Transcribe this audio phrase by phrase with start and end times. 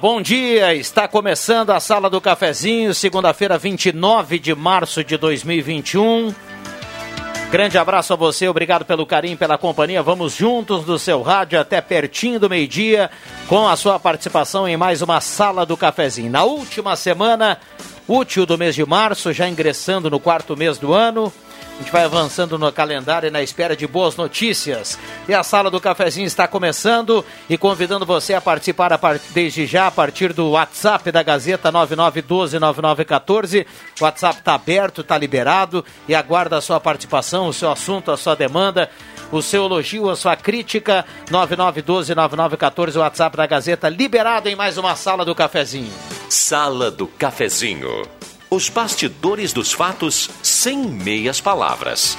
[0.00, 0.74] Bom dia.
[0.74, 6.34] Está começando a Sala do Cafezinho, segunda-feira, 29 de março de 2021.
[7.50, 10.02] Grande abraço a você, obrigado pelo carinho, pela companhia.
[10.02, 13.10] Vamos juntos do seu rádio até pertinho do meio-dia
[13.48, 16.30] com a sua participação em mais uma Sala do Cafezinho.
[16.30, 17.58] Na última semana
[18.06, 21.32] útil do mês de março, já ingressando no quarto mês do ano.
[21.76, 24.98] A gente vai avançando no calendário e na espera de boas notícias.
[25.28, 29.22] E a sala do cafezinho está começando e convidando você a participar a part...
[29.30, 33.66] desde já a partir do WhatsApp da Gazeta 99129914.
[34.00, 38.16] O WhatsApp está aberto, está liberado e aguarda a sua participação, o seu assunto, a
[38.16, 38.88] sua demanda
[39.32, 41.04] o seu elogio, a sua crítica.
[41.30, 45.92] 9912-9914, o WhatsApp da Gazeta, liberado em mais uma sala do cafezinho.
[46.28, 48.06] Sala do cafezinho.
[48.48, 52.16] Os bastidores dos fatos sem meias palavras.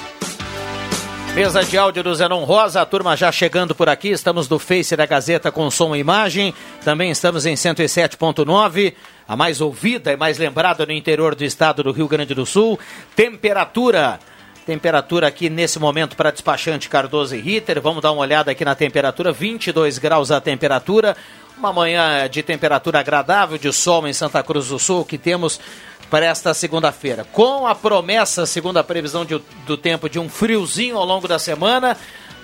[1.34, 4.08] Mesa de áudio do Zenon Rosa, a turma já chegando por aqui.
[4.08, 6.52] Estamos do Face da Gazeta com som e imagem.
[6.84, 8.94] Também estamos em 107.9,
[9.26, 12.78] a mais ouvida e mais lembrada no interior do estado do Rio Grande do Sul.
[13.16, 14.20] Temperatura.
[14.66, 17.80] Temperatura aqui nesse momento para despachante Cardoso e Ritter.
[17.80, 19.32] Vamos dar uma olhada aqui na temperatura.
[19.32, 21.16] 22 graus a temperatura.
[21.56, 25.58] Uma manhã de temperatura agradável, de sol em Santa Cruz do Sul, que temos
[26.10, 27.24] para esta segunda-feira.
[27.32, 31.38] Com a promessa, segundo a previsão de, do tempo, de um friozinho ao longo da
[31.38, 31.96] semana.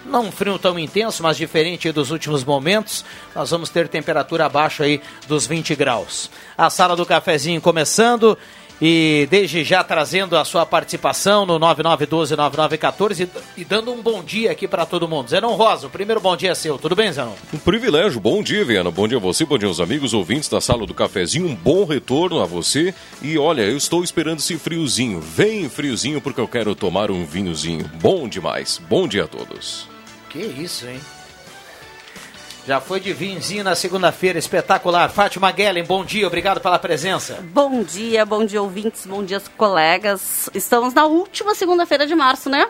[0.04, 3.04] Não um frio tão intenso, mas diferente dos últimos momentos.
[3.34, 6.30] Nós vamos ter temperatura abaixo aí dos 20 graus.
[6.58, 8.36] A sala do cafezinho começando
[8.80, 14.66] e desde já trazendo a sua participação no 9912-9914 e dando um bom dia aqui
[14.66, 15.30] para todo mundo.
[15.30, 16.78] Zenon Rosa, o primeiro bom dia é seu.
[16.78, 17.32] Tudo bem, Zenon?
[17.52, 18.20] Um privilégio.
[18.20, 18.90] Bom dia, Viana.
[18.90, 21.46] Bom dia a você, bom dia aos amigos ouvintes da Sala do Cafezinho.
[21.46, 22.94] Um bom retorno a você.
[23.22, 25.20] E olha, eu estou esperando esse friozinho.
[25.20, 27.90] Vem friozinho porque eu quero tomar um vinhozinho.
[28.00, 28.80] Bom demais.
[28.88, 29.88] Bom dia a todos.
[30.28, 30.98] Que isso, hein?
[32.66, 35.10] Já foi de vinzinho na segunda-feira, espetacular.
[35.10, 37.38] Fátima Guellen, bom dia, obrigado pela presença.
[37.52, 40.48] Bom dia, bom dia ouvintes, bom dia colegas.
[40.54, 42.66] Estamos na última segunda-feira de março, né?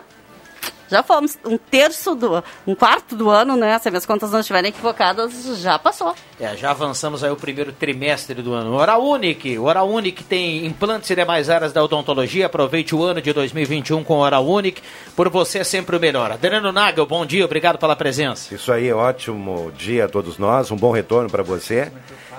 [0.89, 3.77] Já fomos um terço do, um quarto do ano, né?
[3.79, 6.15] Se minhas contas não estiverem equivocadas, já passou.
[6.39, 8.73] É, já avançamos aí o primeiro trimestre do ano.
[8.73, 12.45] Oral Unique, Oral Unique tem implantes e demais áreas da odontologia.
[12.45, 14.81] Aproveite o ano de 2021 com Oral Unique.
[15.15, 16.31] Por você sempre o melhor.
[16.31, 18.53] Adriano Nagel, bom dia, obrigado pela presença.
[18.53, 21.91] Isso aí, ótimo dia a todos nós, um bom retorno para você.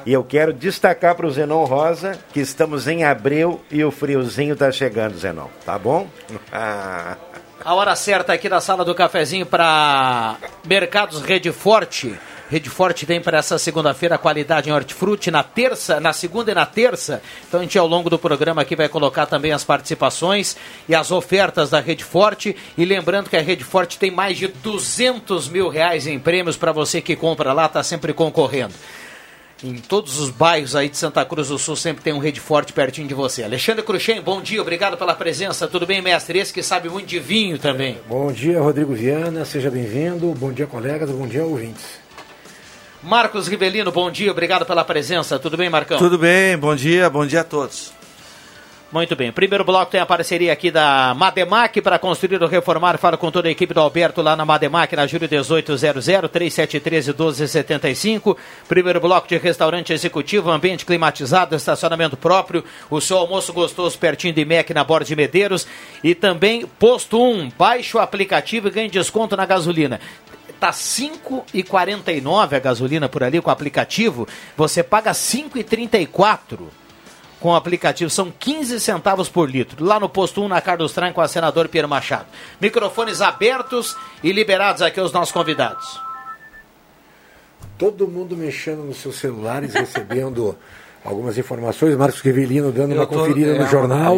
[0.05, 4.53] E eu quero destacar para o Zenon Rosa que estamos em abril e o friozinho
[4.53, 5.49] está chegando, Zenon.
[5.65, 6.07] Tá bom?
[7.67, 12.17] A hora certa aqui da sala do cafezinho para Mercados Rede Forte.
[12.49, 16.65] Rede Forte tem para essa segunda-feira qualidade em hortifruti, na terça, na segunda e na
[16.65, 17.21] terça.
[17.49, 20.57] Então a gente ao longo do programa aqui vai colocar também as participações
[20.89, 22.55] e as ofertas da Rede Forte.
[22.79, 26.71] E lembrando que a Rede Forte tem mais de 200 mil reais em prêmios para
[26.71, 28.75] você que compra lá, está sempre concorrendo.
[29.65, 32.75] Em todos os bairros aí de Santa Cruz do Sul sempre tem um rede forte
[32.75, 33.43] pertinho de você.
[33.43, 35.67] Alexandre Cruxem, bom dia, obrigado pela presença.
[35.67, 36.39] Tudo bem, mestre?
[36.39, 37.99] Esse que sabe muito de vinho também.
[38.07, 40.27] Bom dia, Rodrigo Viana, seja bem-vindo.
[40.35, 41.85] Bom dia, colegas, bom dia, ouvintes.
[43.03, 45.39] Marcos Rivelino, bom dia, obrigado pela presença.
[45.39, 45.97] Tudo bem, Marcão?
[45.97, 47.96] Tudo bem, bom dia, bom dia a todos.
[48.93, 49.33] Muito bem.
[49.33, 52.97] Primeiro bloco tem a parceria aqui da Mademac para construir ou reformar.
[52.99, 58.39] Fala com toda a equipe do Alberto lá na Mademac, na Júlio 1800, 3713 1275.
[58.69, 64.45] Primeiro bloco de restaurante executivo, ambiente climatizado, estacionamento próprio, o seu almoço gostoso pertinho de
[64.45, 65.67] MEC na Borda de Medeiros.
[66.03, 70.01] E também Posto 1, baixe o aplicativo e ganhe desconto na gasolina
[70.59, 76.86] tá 5,49 a gasolina por ali com o aplicativo, você paga 5,34
[77.41, 78.11] com o aplicativo.
[78.11, 79.85] São 15 centavos por litro.
[79.85, 82.27] Lá no posto 1, na Carlos Tran, com a senador Pierre Machado.
[82.61, 86.01] Microfones abertos e liberados aqui aos nossos convidados.
[87.79, 90.57] Todo mundo mexendo nos seus celulares, recebendo
[91.05, 91.97] algumas informações.
[91.97, 94.17] Marcos Rivelino dando Eu uma tô, conferida é, no jornal.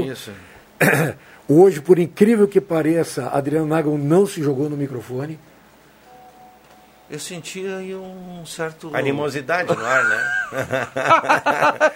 [0.81, 1.15] É
[1.49, 5.39] Hoje, por incrível que pareça, Adriano Nagel não se jogou no microfone.
[7.11, 8.95] Eu sentia aí um certo.
[8.95, 10.89] Animosidade no ar, né?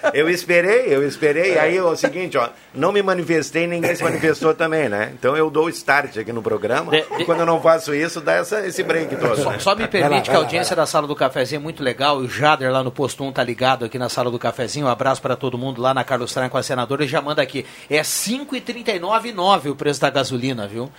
[0.15, 1.59] eu esperei, eu esperei.
[1.59, 5.13] Aí é o seguinte, ó, não me manifestei, ninguém se manifestou também, né?
[5.13, 6.91] Então eu dou start aqui no programa.
[6.91, 7.23] De, de...
[7.23, 9.37] E quando eu não faço isso, dá essa, esse break todo.
[9.37, 9.59] Só, né?
[9.59, 12.17] só me permite que a audiência da sala do cafezinho é muito legal.
[12.17, 14.87] O Jader lá no posto 1 tá ligado aqui na sala do cafezinho.
[14.87, 17.03] Um abraço para todo mundo lá na Carlos Tran com a senadora.
[17.03, 17.67] Ele já manda aqui.
[17.91, 20.91] É 5,39,9 o preço da gasolina, viu?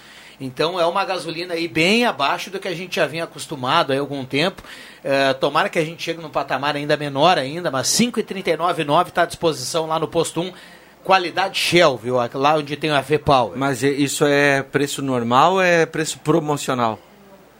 [0.43, 3.99] Então é uma gasolina aí bem abaixo do que a gente já vinha acostumado há
[3.99, 4.61] algum tempo.
[5.03, 9.25] É, tomara que a gente chegue num patamar ainda menor ainda, mas 5,39,9 está à
[9.25, 10.51] disposição lá no posto 1.
[11.03, 12.15] Qualidade Shell, viu?
[12.33, 13.57] Lá onde tem a V-Power.
[13.57, 16.97] Mas isso é preço normal ou é preço promocional?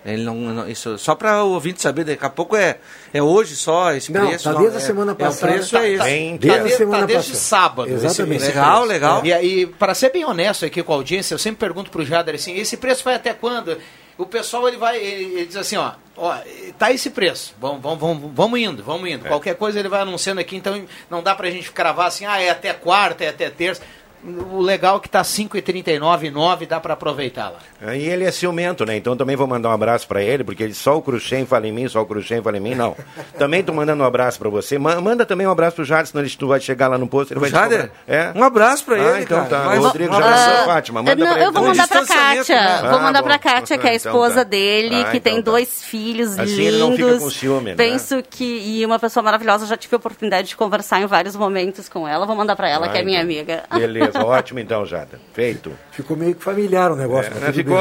[0.06, 2.78] Ele não, não, isso só para o ouvinte saber, daqui a pouco é,
[3.14, 4.44] é hoje só esse não, preço.
[4.44, 5.52] Tá desde não, a semana é, passada.
[5.52, 5.98] É, o preço é esse.
[5.98, 7.90] Tá, desde, tá, desde, tá desde sábado.
[7.90, 8.44] Exatamente.
[8.44, 9.26] Esse, legal, legal.
[9.26, 12.36] E, e para ser bem honesto aqui com a audiência, eu sempre pergunto pro Jader
[12.36, 13.78] assim, esse preço vai até quando?
[14.18, 16.36] O pessoal ele vai, ele, ele diz assim, ó, ó,
[16.78, 19.26] tá esse preço, vamos, vamos, vamos, vamos indo, vamos indo.
[19.26, 19.30] É.
[19.30, 22.50] Qualquer coisa ele vai anunciando aqui, então não dá pra gente cravar assim, ah, é
[22.52, 23.82] até quarta, é até terça
[24.26, 27.94] o legal é que tá 5,39,9, dá para aproveitar lá.
[27.94, 28.96] E ele é ciumento, né?
[28.96, 31.72] Então também vou mandar um abraço para ele, porque ele só o Cruxem fala em
[31.72, 32.96] mim, só o Cruxem fala em mim, não.
[33.38, 34.78] também tô mandando um abraço para você.
[34.78, 37.40] Manda também um abraço pro Jader, senão ele tu vai chegar lá no posto, ele
[37.40, 37.92] vai Jader?
[38.08, 38.32] É?
[38.36, 39.50] Um abraço para ah, ele, então cara.
[39.50, 39.64] tá.
[39.66, 41.38] Mas, Rodrigo já uh, Fátima, manda não.
[41.38, 42.82] Eu vou mandar pra Kátia.
[42.82, 42.90] Né?
[42.90, 44.50] Vou mandar ah, pra Kátia, que é a esposa então, tá.
[44.50, 45.52] dele, ah, que então tem tá.
[45.52, 46.60] dois filhos assim lindos.
[46.60, 47.76] Ele não fica com ciúme, né?
[47.76, 51.90] Penso que e uma pessoa maravilhosa, já tive a oportunidade de conversar em vários momentos
[51.90, 52.26] com ela.
[52.26, 53.34] Vou mandar para ela, ah, que é minha então.
[53.34, 53.64] amiga.
[53.74, 55.20] Beleza, ótimo então, Jada.
[55.34, 55.72] Feito.
[55.92, 57.32] Ficou meio que familiar o negócio.
[57.36, 57.78] É, mas ficou.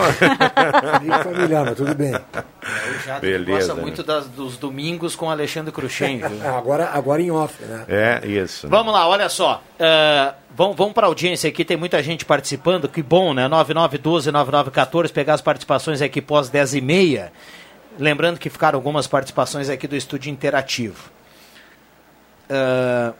[1.00, 2.14] meio que familiar, mas tudo bem.
[2.14, 3.82] O Jada Beleza, gosta né?
[3.82, 6.22] muito das, dos domingos com Alexandre Cruxem.
[6.44, 7.84] agora, agora em off, né?
[7.88, 8.68] É, isso.
[8.68, 9.62] Vamos lá, olha só.
[9.74, 12.88] Uh, vamos vamos para a audiência aqui, tem muita gente participando.
[12.88, 13.48] Que bom, né?
[13.48, 17.32] 9912-9914, pegar as participações aqui pós 10 e meia.
[17.98, 21.10] Lembrando que ficaram algumas participações aqui do estúdio interativo.
[22.48, 23.14] Uh,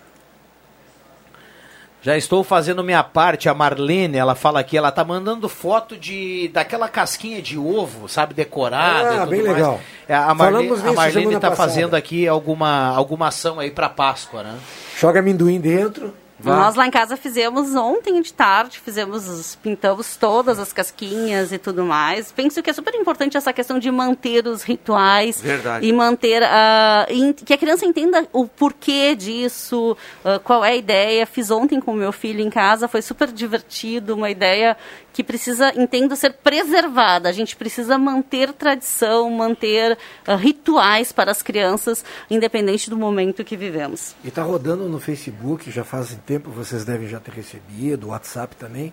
[2.02, 6.48] já estou fazendo minha parte, a Marlene, ela fala aqui, ela tá mandando foto de
[6.48, 9.54] daquela casquinha de ovo, sabe, decorada ah, bem mais.
[9.54, 9.80] legal.
[10.08, 11.56] É, a Marlene, a Marlene tá passada.
[11.56, 14.58] fazendo aqui alguma, alguma ação aí para Páscoa, né?
[14.98, 16.12] Joga amendoim dentro.
[16.42, 16.56] Vai.
[16.56, 21.84] Nós lá em casa fizemos ontem de tarde, fizemos, pintamos todas as casquinhas e tudo
[21.84, 22.32] mais.
[22.32, 25.86] Penso que é super importante essa questão de manter os rituais Verdade.
[25.86, 27.06] e manter a
[27.44, 31.26] que a criança entenda o porquê disso, uh, qual é a ideia.
[31.26, 34.76] Fiz ontem com o meu filho em casa, foi super divertido, uma ideia
[35.12, 37.28] que precisa, entendo, ser preservada.
[37.28, 43.56] A gente precisa manter tradição, manter uh, rituais para as crianças, independente do momento que
[43.56, 44.14] vivemos.
[44.24, 48.92] E está rodando no Facebook, já faz tempo, vocês devem já ter recebido, WhatsApp também,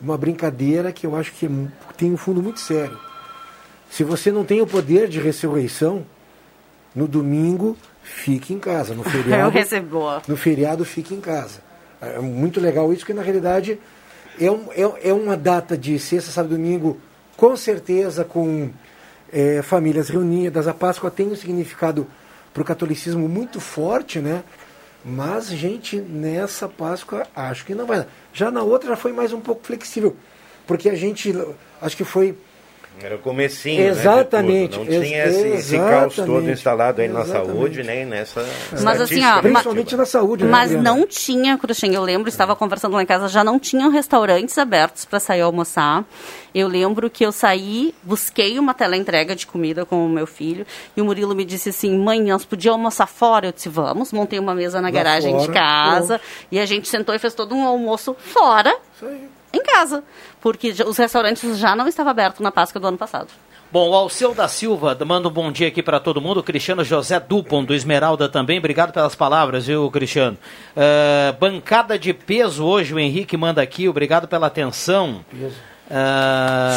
[0.00, 1.50] uma brincadeira que eu acho que é
[1.96, 2.98] tem um fundo muito sério.
[3.90, 6.04] Se você não tem o poder de ressurreição,
[6.94, 8.94] no domingo, fique em casa.
[8.94, 10.22] No feriado, eu recebo.
[10.26, 11.60] No feriado, fique em casa.
[12.00, 13.78] É muito legal isso, porque na realidade
[14.40, 16.98] é, um, é, é uma data de sexta, sábado domingo,
[17.36, 18.70] com certeza com
[19.32, 20.68] é, famílias reunidas.
[20.68, 22.06] A Páscoa tem um significado
[22.52, 24.44] para o catolicismo muito forte, né?
[25.04, 28.06] Mas, gente, nessa Páscoa acho que não vai.
[28.32, 30.16] Já na outra já foi mais um pouco flexível.
[30.66, 31.34] Porque a gente,
[31.80, 32.38] acho que foi
[33.02, 34.78] era o comecinho, Exatamente.
[34.78, 38.46] Né, Não tinha esse, esse caos todo instalado aí na saúde, nem nessa...
[38.82, 40.44] Mas assim, ó, Principalmente na saúde.
[40.44, 43.58] Né, mas né, não tinha, Cruxem, eu lembro, estava conversando lá em casa, já não
[43.58, 46.04] tinham restaurantes abertos para sair almoçar.
[46.54, 50.64] Eu lembro que eu saí, busquei uma teleentrega de comida com o meu filho,
[50.96, 53.48] e o Murilo me disse assim, mãe, nós podíamos almoçar fora?
[53.48, 54.12] Eu disse, vamos.
[54.12, 56.48] Montei uma mesa na Lá garagem fora, de casa, pronto.
[56.52, 58.76] e a gente sentou e fez todo um almoço fora.
[58.94, 60.02] Isso aí em casa,
[60.40, 63.28] porque os restaurantes já não estavam abertos na Páscoa do ano passado.
[63.74, 66.38] Bom, o Alceu da Silva manda um bom dia aqui para todo mundo.
[66.38, 68.58] O Cristiano José Dupont, do Esmeralda também.
[68.58, 70.38] Obrigado pelas palavras, viu, Cristiano?
[70.76, 73.88] Uh, bancada de peso hoje, o Henrique manda aqui.
[73.88, 75.24] Obrigado pela atenção.
[75.28, 75.56] Peso.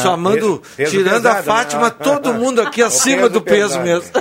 [0.03, 1.43] Chamando, peso tirando pesado, a né?
[1.43, 1.95] Fátima, né?
[2.03, 3.85] todo mundo aqui acima do peso pesado.
[3.85, 4.11] mesmo.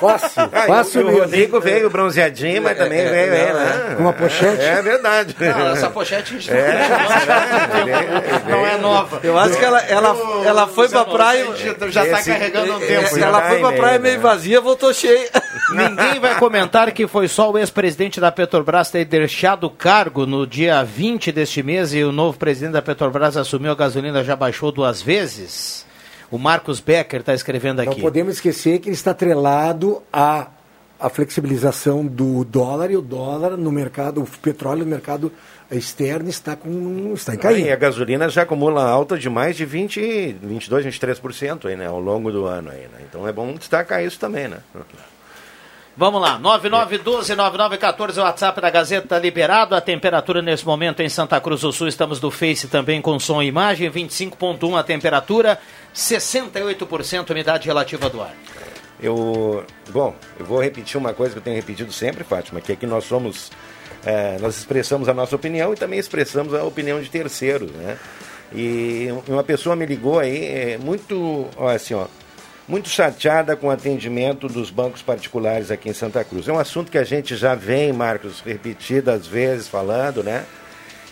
[0.00, 1.06] Fácil, ah, fácil.
[1.06, 3.94] O Rodrigo veio bronzeadinho, mas também é, veio, é, né?
[3.96, 4.62] Com uma pochete.
[4.62, 5.36] É, verdade.
[5.38, 9.20] Não, essa pochete é, é, não é nova.
[9.22, 11.46] Eu acho que ela, ela, ela foi pra praia.
[11.88, 13.18] Já está carregando um tempo.
[13.18, 15.30] Ela foi pra praia meio vazia, voltou cheia.
[15.72, 20.46] Ninguém vai comentar que foi só o ex-presidente da Petrobras ter deixado o cargo no
[20.46, 24.34] dia 20 deste mês e o novo presidente da Petrobras assumiu a gasolina ainda já
[24.34, 25.84] baixou duas vezes.
[26.30, 27.90] O Marcos Becker está escrevendo aqui.
[27.90, 30.48] Não podemos esquecer que ele está atrelado a
[30.98, 35.30] a flexibilização do dólar e o dólar no mercado, o petróleo no mercado
[35.70, 37.68] externo está com está em caída.
[37.68, 42.00] E a gasolina já acumula alta de mais de 20, 22, 23% aí, né, ao
[42.00, 43.04] longo do ano aí, né?
[43.06, 44.60] Então é bom destacar isso também, né?
[45.98, 49.74] Vamos lá, 9912-9914, o WhatsApp da Gazeta liberado.
[49.74, 53.42] A temperatura nesse momento em Santa Cruz do Sul, estamos do Face também com som
[53.42, 55.58] e imagem, 25,1 a temperatura,
[55.94, 58.34] 68% umidade relativa do ar.
[59.00, 62.76] Eu, bom, eu vou repetir uma coisa que eu tenho repetido sempre, Fátima, que é
[62.76, 63.50] que nós somos,
[64.04, 67.96] é, nós expressamos a nossa opinião e também expressamos a opinião de terceiros, né?
[68.54, 72.06] E uma pessoa me ligou aí, é, muito, assim, ó,
[72.68, 76.48] muito chateada com o atendimento dos bancos particulares aqui em Santa Cruz.
[76.48, 80.44] É um assunto que a gente já vem, Marcos, repetidas vezes falando, né?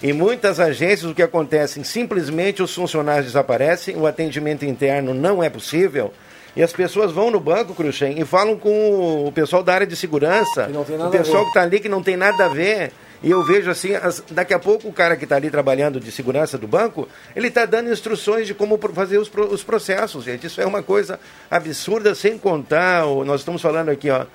[0.02, 5.48] Em muitas agências o que acontece, simplesmente os funcionários desaparecem, o atendimento interno não é
[5.48, 6.12] possível,
[6.56, 9.96] e as pessoas vão no banco, Cruxem, e falam com o pessoal da área de
[9.96, 10.68] segurança,
[11.06, 12.92] o pessoal que está ali que não tem nada a ver.
[13.24, 16.12] E eu vejo assim, as, daqui a pouco o cara que está ali trabalhando de
[16.12, 20.46] segurança do banco, ele está dando instruções de como fazer os, os processos, gente.
[20.46, 21.18] Isso é uma coisa
[21.50, 24.26] absurda, sem contar, nós estamos falando aqui, ó,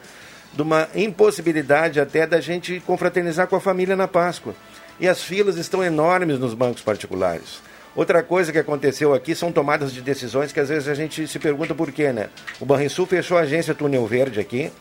[0.52, 4.56] de uma impossibilidade até da gente confraternizar com a família na Páscoa.
[5.00, 7.62] E as filas estão enormes nos bancos particulares.
[7.96, 11.38] Outra coisa que aconteceu aqui são tomadas de decisões que às vezes a gente se
[11.38, 12.30] pergunta por quê, né?
[12.60, 14.72] O Banrisul fechou a agência Túnel Verde aqui,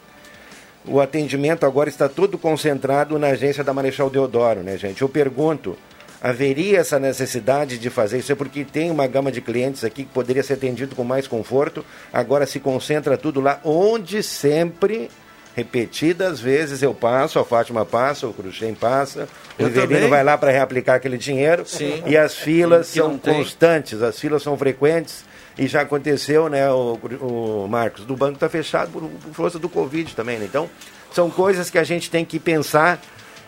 [0.91, 5.03] o atendimento agora está todo concentrado na agência da Marechal Deodoro, né, gente?
[5.03, 5.77] Eu pergunto,
[6.21, 8.33] haveria essa necessidade de fazer isso?
[8.33, 11.85] É porque tem uma gama de clientes aqui que poderia ser atendido com mais conforto,
[12.13, 15.11] agora se concentra tudo lá, onde sempre
[15.55, 19.29] repetidas vezes eu passo, a Fátima passa, o Cruxem passa,
[19.59, 22.01] o Riverino vai lá para reaplicar aquele dinheiro Sim.
[22.07, 25.25] e as filas são constantes, as filas são frequentes
[25.59, 29.69] e já aconteceu, né, o, o Marcos, do banco está fechado por, por força do
[29.69, 30.45] Covid também, né?
[30.45, 30.71] Então,
[31.13, 33.01] são coisas que a gente tem que pensar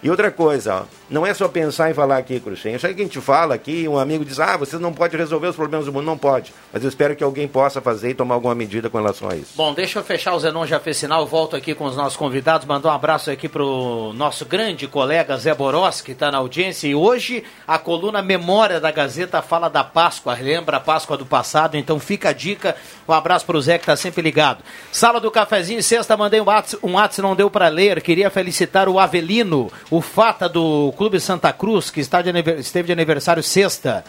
[0.03, 2.73] e outra coisa, não é só pensar em falar aqui, Cruxem.
[2.73, 5.49] Eu sei que a gente fala aqui, um amigo diz, ah, você não pode resolver
[5.49, 6.05] os problemas do mundo.
[6.05, 6.55] Não pode.
[6.73, 9.53] Mas eu espero que alguém possa fazer e tomar alguma medida com relação a isso.
[9.57, 11.27] Bom, deixa eu fechar o Zenon já fez sinal.
[11.27, 12.67] Volto aqui com os nossos convidados.
[12.67, 16.87] Mandar um abraço aqui para o nosso grande colega Zé Boros, que está na audiência.
[16.87, 20.39] E hoje a coluna Memória da Gazeta fala da Páscoa.
[20.41, 21.77] Lembra a Páscoa do passado.
[21.77, 22.77] Então fica a dica.
[23.07, 24.63] Um abraço para o Zé que está sempre ligado.
[24.93, 28.01] Sala do Cafezinho, sexta, mandei um WhatsApp, um WhatsApp não deu para ler.
[28.01, 32.93] Queria felicitar o Avelino, o Fata do Clube Santa Cruz, que está de, esteve de
[32.93, 34.05] aniversário sexta.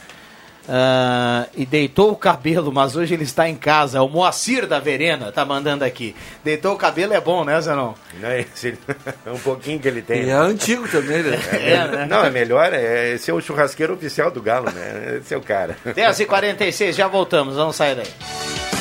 [0.62, 4.02] Uh, e deitou o cabelo, mas hoje ele está em casa.
[4.04, 6.16] O Moacir da Verena está mandando aqui.
[6.44, 7.94] Deitou o cabelo é bom, né, Zanon?
[8.22, 8.46] É,
[9.26, 10.24] é um pouquinho que ele tem.
[10.26, 11.40] E é antigo também, né?
[11.52, 12.08] É, é, né?
[12.08, 15.18] Não, é melhor, é, ser o churrasqueiro oficial do Galo, né?
[15.20, 15.76] Esse é o cara.
[15.86, 18.81] 10h46, já voltamos, vamos sair daí.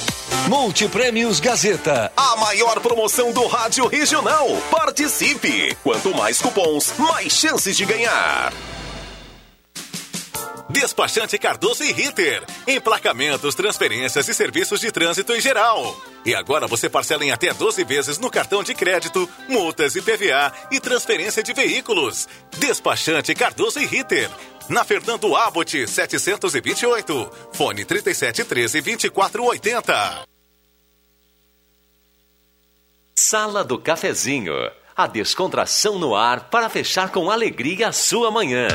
[0.47, 2.11] Multiprêmios Gazeta.
[2.15, 4.47] A maior promoção do rádio regional.
[4.69, 5.75] Participe!
[5.83, 8.53] Quanto mais cupons, mais chances de ganhar.
[10.69, 12.43] Despachante Cardoso e Ritter.
[12.65, 15.99] Emplacamentos, transferências e serviços de trânsito em geral.
[16.25, 20.53] E agora você parcela em até 12 vezes no cartão de crédito, multas e PVA
[20.71, 22.27] e transferência de veículos.
[22.57, 24.29] Despachante Cardoso e Ritter.
[24.71, 27.29] Na Fernando Abbott 728.
[27.51, 30.25] Fone 3713 2480.
[33.13, 34.53] Sala do Cafezinho.
[34.95, 38.69] A descontração no ar para fechar com alegria a sua manhã.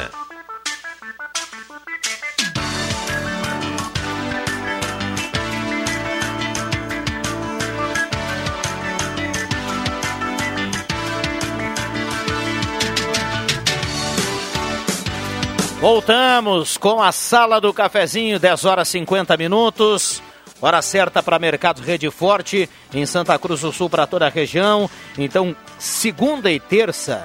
[15.87, 20.21] Voltamos com a Sala do Cafezinho, 10 horas 50 minutos.
[20.61, 24.91] Hora certa para Mercado Rede Forte, em Santa Cruz do Sul, para toda a região.
[25.17, 27.23] Então, segunda e terça,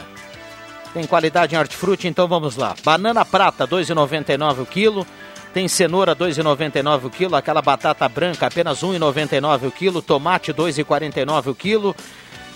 [0.94, 2.76] tem qualidade em hortifruti, então vamos lá.
[2.86, 5.08] Banana prata, 2,99 o quilo.
[5.56, 7.36] Tem cenoura, 2,99 o quilo.
[7.36, 10.04] Aquela batata branca, apenas 1,99 o quilo.
[10.04, 11.96] Tomate, 2,49 o quilo.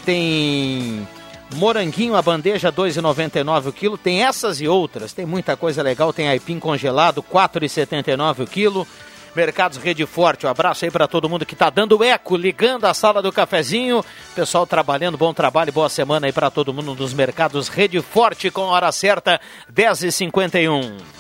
[0.06, 1.08] Tem
[1.56, 3.98] moranguinho, a bandeja, 2,99 o quilo.
[3.98, 5.14] Tem essas e outras.
[5.14, 6.14] Tem muita coisa legal.
[6.14, 8.88] Tem aipim congelado, 4,79 o quilo.
[9.36, 10.46] Mercados Rede Forte.
[10.46, 14.04] Um abraço aí para todo mundo que está dando eco, ligando a sala do cafezinho.
[14.34, 18.62] Pessoal trabalhando, bom trabalho, boa semana aí para todo mundo nos mercados Rede Forte com
[18.62, 19.40] hora certa,
[19.74, 21.15] 10h51.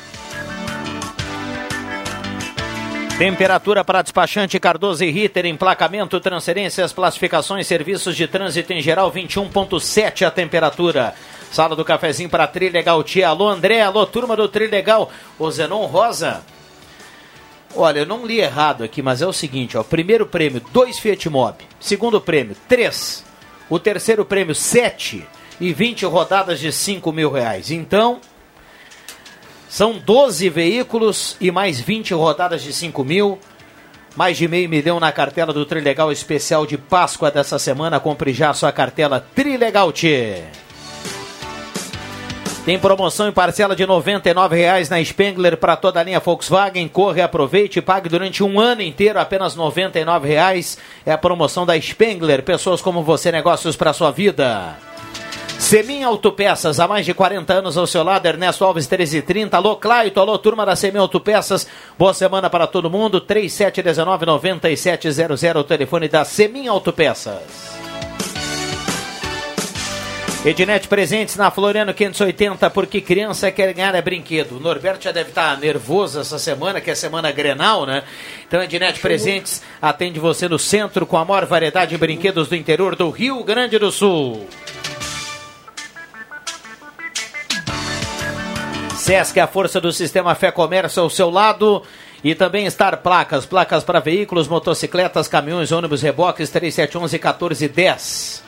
[3.17, 10.27] Temperatura para despachante Cardoso e Ritter, emplacamento, transferências, classificações, serviços de trânsito em geral, 21.7
[10.27, 11.15] a temperatura.
[11.49, 13.29] Sala do cafezinho para Trilegal Tia.
[13.29, 15.09] Alô André, alô turma do Trilegal.
[15.39, 16.43] O Zenon Rosa.
[17.73, 19.83] Olha, eu não li errado aqui, mas é o seguinte, ó.
[19.83, 21.63] Primeiro prêmio, dois Fiat Mobi.
[21.79, 23.23] Segundo prêmio, três.
[23.69, 25.25] O terceiro prêmio, sete.
[25.57, 27.71] E 20 rodadas de 5 mil reais.
[27.71, 28.19] Então,
[29.75, 33.37] são 12 veículos e mais 20 rodadas de 5 mil.
[34.15, 37.99] Mais de meio milhão na cartela do Trilegal Especial de Páscoa dessa semana.
[37.99, 40.43] Compre já sua cartela Trilegal Tchê.
[42.63, 46.87] Tem promoção em parcela de R$ 99,00 na Spengler para toda a linha Volkswagen.
[46.87, 50.77] Corre, aproveite e pague durante um ano inteiro apenas R$ 99,00.
[51.05, 52.43] É a promoção da Spengler.
[52.43, 54.77] Pessoas como você, negócios para sua vida.
[55.65, 59.57] Semin Autopeças, há mais de 40 anos ao seu lado, Ernesto Alves 1330.
[59.57, 61.65] Alô, Claito, alô, turma da Semin Autopeças.
[61.97, 63.19] Boa semana para todo mundo.
[63.21, 67.41] 3719-9700, o telefone da Semin Autopeças.
[70.45, 74.57] Ednet Presentes na Floriano 580, porque criança quer ganhar é brinquedo.
[74.57, 78.03] O Norberto já deve estar nervoso essa semana, que é semana Grenal, né?
[78.47, 82.95] Então, Ednet Presentes atende você no centro com a maior variedade de brinquedos do interior
[82.95, 84.47] do Rio Grande do Sul.
[89.05, 91.83] Sesc, a força do sistema Fé Comércio ao seu lado.
[92.23, 98.43] E também Star Placas, placas para veículos, motocicletas, caminhões, ônibus, reboques, 3711 1410.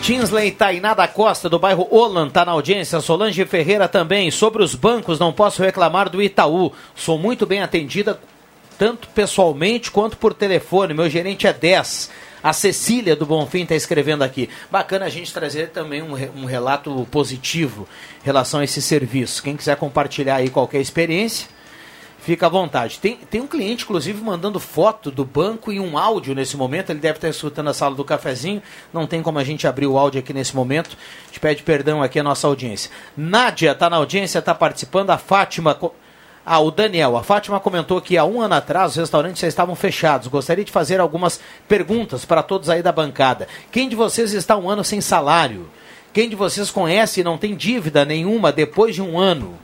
[0.00, 2.98] Tinsley Tainá da Costa, do bairro Olan, está na audiência.
[3.02, 4.30] Solange Ferreira também.
[4.30, 6.72] Sobre os bancos, não posso reclamar do Itaú.
[6.96, 8.18] Sou muito bem atendida,
[8.78, 10.94] tanto pessoalmente quanto por telefone.
[10.94, 12.10] Meu gerente é 10.
[12.42, 14.50] A Cecília do Bonfim está escrevendo aqui.
[14.70, 17.88] Bacana a gente trazer também um, um relato positivo
[18.20, 19.42] em relação a esse serviço.
[19.42, 21.48] Quem quiser compartilhar aí qualquer experiência,
[22.22, 22.98] fica à vontade.
[22.98, 26.90] Tem, tem um cliente, inclusive, mandando foto do banco e um áudio nesse momento.
[26.90, 28.62] Ele deve estar escutando a sala do cafezinho.
[28.92, 30.96] Não tem como a gente abrir o áudio aqui nesse momento.
[31.24, 32.90] A gente pede perdão aqui à nossa audiência.
[33.16, 35.10] Nádia está na audiência, está participando.
[35.10, 35.78] A Fátima.
[36.44, 37.16] Ah, o Daniel.
[37.16, 40.26] A Fátima comentou que há um ano atrás os restaurantes já estavam fechados.
[40.26, 43.46] Gostaria de fazer algumas perguntas para todos aí da bancada.
[43.70, 45.68] Quem de vocês está um ano sem salário?
[46.12, 49.58] Quem de vocês conhece e não tem dívida nenhuma depois de um ano?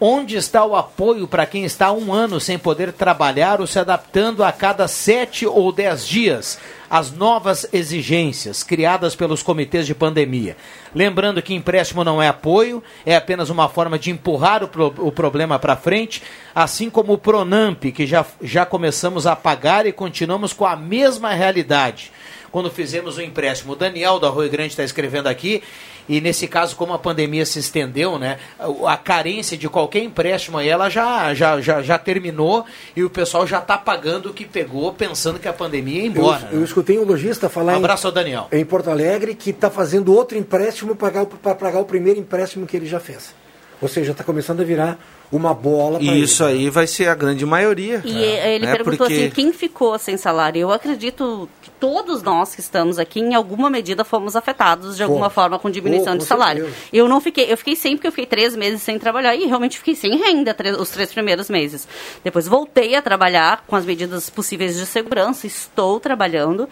[0.00, 4.44] Onde está o apoio para quem está um ano sem poder trabalhar ou se adaptando
[4.44, 6.58] a cada sete ou dez dias
[6.90, 10.56] às novas exigências criadas pelos comitês de pandemia?
[10.94, 15.12] Lembrando que empréstimo não é apoio, é apenas uma forma de empurrar o, pro, o
[15.12, 16.22] problema para frente,
[16.54, 21.32] assim como o Pronamp, que já, já começamos a pagar e continuamos com a mesma
[21.32, 22.12] realidade
[22.56, 23.74] quando fizemos o empréstimo.
[23.74, 25.62] O Daniel da Rui Grande está escrevendo aqui,
[26.08, 28.38] e nesse caso, como a pandemia se estendeu, né,
[28.86, 32.64] a carência de qualquer empréstimo aí, ela já, já, já, já terminou
[32.96, 36.48] e o pessoal já está pagando o que pegou, pensando que a pandemia ia embora.
[36.50, 38.48] Eu, eu escutei um lojista falar um abraço em, ao Daniel.
[38.50, 42.74] em Porto Alegre que está fazendo outro empréstimo para pagar, pagar o primeiro empréstimo que
[42.74, 43.34] ele já fez.
[43.82, 44.98] Ou seja, está começando a virar
[45.32, 48.00] uma bola E isso ele, aí vai ser a grande maioria.
[48.04, 48.72] E é, ele né?
[48.72, 50.60] perguntou Porque- assim, quem ficou sem salário?
[50.60, 55.22] Eu acredito que todos nós que estamos aqui, em alguma medida, fomos afetados de alguma
[55.28, 55.34] Fomos.
[55.34, 56.64] forma com diminuição Oh, de com salário.
[56.64, 56.86] certeza.
[56.92, 59.78] Eu não fiquei, eu fiquei sem porque eu fiquei três meses sem trabalhar e realmente
[59.78, 61.86] fiquei sem renda tre- os três primeiros meses.
[62.24, 66.68] Depois voltei a trabalhar com as medidas possíveis de segurança, estou trabalhando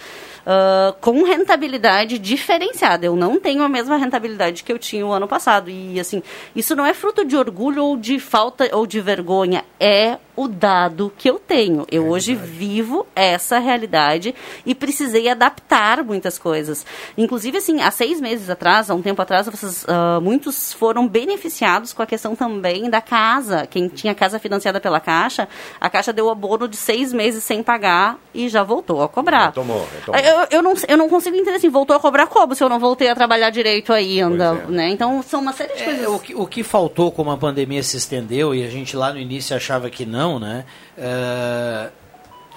[0.46, 3.04] ah, com rentabilidade diferenciada.
[3.06, 5.70] Eu não tenho a mesma rentabilidade que eu tinha o ano passado.
[5.70, 6.22] E assim,
[6.54, 11.12] isso não é fruto de orgulho ou de falta ou de vergonha, é o dado
[11.16, 11.86] que eu tenho.
[11.90, 16.84] Eu hoje vivo essa realidade e precisei adaptar muitas coisas.
[17.16, 21.92] Inclusive, assim, há seis meses atrás, há um tempo atrás, vocês, ah, muitos foram beneficiados
[21.92, 23.66] com a questão também da casa.
[23.66, 25.48] Quem tinha casa financiada pela Caixa,
[25.80, 29.46] a Caixa deu abono de seis meses sem pagar e já voltou a cobrar.
[29.46, 30.20] Retomou, retomou.
[30.20, 32.78] Eu, eu, não, eu não consigo entender assim, voltou a cobrar como se eu não
[32.78, 34.70] voltei a trabalhar direito ainda, é.
[34.70, 34.88] né?
[34.90, 36.04] Então, são uma série de coisas.
[36.04, 39.12] É, o, que, o que faltou como a pandemia se estendeu e a gente lá
[39.12, 40.64] no início achava que não, né?
[40.96, 41.88] É,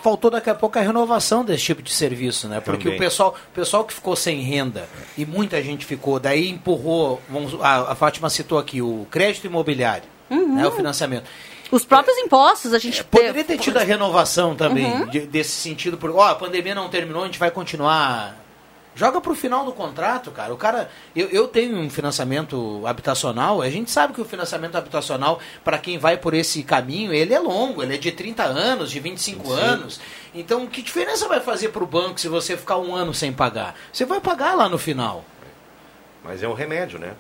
[0.04, 2.60] faltou daqui a pouco a renovação desse tipo de serviço, né?
[2.62, 2.98] Porque Também.
[2.98, 7.54] o pessoal, o pessoal que ficou sem renda e muita gente ficou, daí empurrou, vamos,
[7.62, 10.66] a, a Fátima citou aqui o crédito imobiliário, né?
[10.68, 11.26] O financiamento.
[11.70, 13.04] Os próprios impostos, a gente...
[13.04, 15.08] Poderia ter tido a renovação também, Uhum.
[15.08, 18.38] de- desse sentido, porque ó, a pandemia não terminou, a gente vai continuar.
[18.98, 20.52] Joga pro final do contrato, cara.
[20.52, 20.90] O cara.
[21.16, 26.00] Eu, eu tenho um financiamento habitacional, a gente sabe que o financiamento habitacional, para quem
[26.00, 30.02] vai por esse caminho, ele é longo, ele é de 30 anos, de 25 anos.
[30.34, 33.76] Então, que diferença vai fazer pro banco se você ficar um ano sem pagar?
[33.94, 35.24] Você vai pagar lá no final.
[36.24, 37.14] Mas é um remédio, né?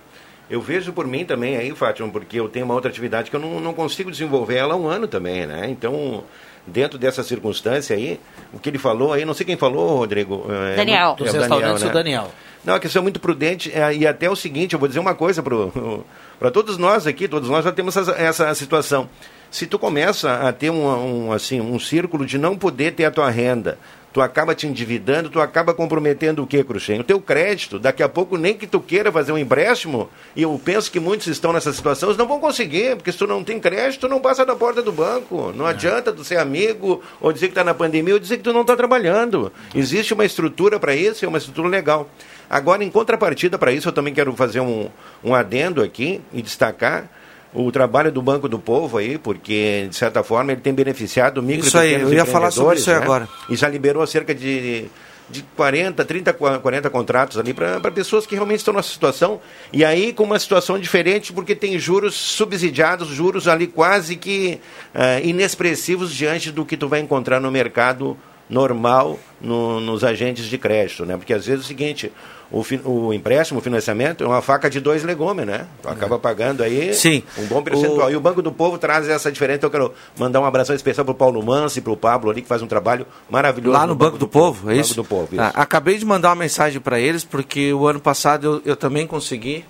[0.49, 3.39] Eu vejo por mim também aí, Fátima, porque eu tenho uma outra atividade que eu
[3.39, 5.69] não, não consigo desenvolver ela há um ano também, né?
[5.69, 6.23] Então,
[6.67, 8.19] dentro dessa circunstância aí,
[8.53, 10.45] o que ele falou aí, não sei quem falou, Rodrigo.
[10.49, 11.15] é, Daniel.
[11.19, 11.89] é Dos o restaurantes, né?
[11.89, 12.31] o Daniel.
[12.63, 15.15] Não, a questão é muito prudente é, e até o seguinte, eu vou dizer uma
[15.15, 19.09] coisa para todos nós aqui, todos nós já temos essa, essa situação.
[19.49, 23.11] Se tu começa a ter um, um, assim, um círculo de não poder ter a
[23.11, 23.77] tua renda,
[24.17, 26.99] tu acaba te endividando, tu acaba comprometendo o quê, Cruxem?
[26.99, 30.59] O teu crédito, daqui a pouco nem que tu queira fazer um empréstimo, e eu
[30.65, 33.59] penso que muitos estão nessa situação, eles não vão conseguir, porque se tu não tem
[33.59, 35.53] crédito, tu não passa da porta do banco.
[35.55, 38.51] Não adianta tu ser amigo, ou dizer que está na pandemia, ou dizer que tu
[38.51, 39.51] não está trabalhando.
[39.75, 42.09] Existe uma estrutura para isso, é uma estrutura legal.
[42.49, 44.89] Agora, em contrapartida para isso, eu também quero fazer um,
[45.23, 47.07] um adendo aqui e destacar
[47.53, 51.67] o trabalho do Banco do Povo aí, porque, de certa forma, ele tem beneficiado micro
[51.67, 53.03] Isso e aí, pequenos eu ia falar sobre isso aí né?
[53.03, 53.29] agora.
[53.49, 54.85] E já liberou cerca de,
[55.29, 59.39] de 40, 30, 40 contratos ali para pessoas que realmente estão nessa situação.
[59.71, 64.59] E aí com uma situação diferente, porque tem juros subsidiados, juros ali quase que
[64.93, 68.17] eh, inexpressivos diante do que tu vai encontrar no mercado
[68.49, 71.17] normal no- nos agentes de crédito, né?
[71.17, 72.11] Porque às vezes é o seguinte,
[72.49, 75.67] o, o empréstimo, o financiamento é uma faca de dois legumes, né?
[75.81, 77.21] Tu acaba pagando aí Sim.
[77.37, 78.07] um bom percentual.
[78.07, 79.57] O- E o Banco do Povo traz essa diferença.
[79.57, 82.31] Então eu quero mandar um abração especial para o Paulo Manso e para o Pablo
[82.31, 83.77] ali, que faz um trabalho maravilhoso.
[83.77, 84.95] Lá no Banco do Povo, é Banco isso?
[84.95, 85.41] do Povo, isso.
[85.41, 89.05] Ah, acabei de mandar uma mensagem para eles, porque o ano passado eu, eu também
[89.05, 89.65] consegui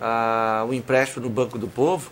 [0.00, 2.10] ah, o empréstimo no Banco do Povo.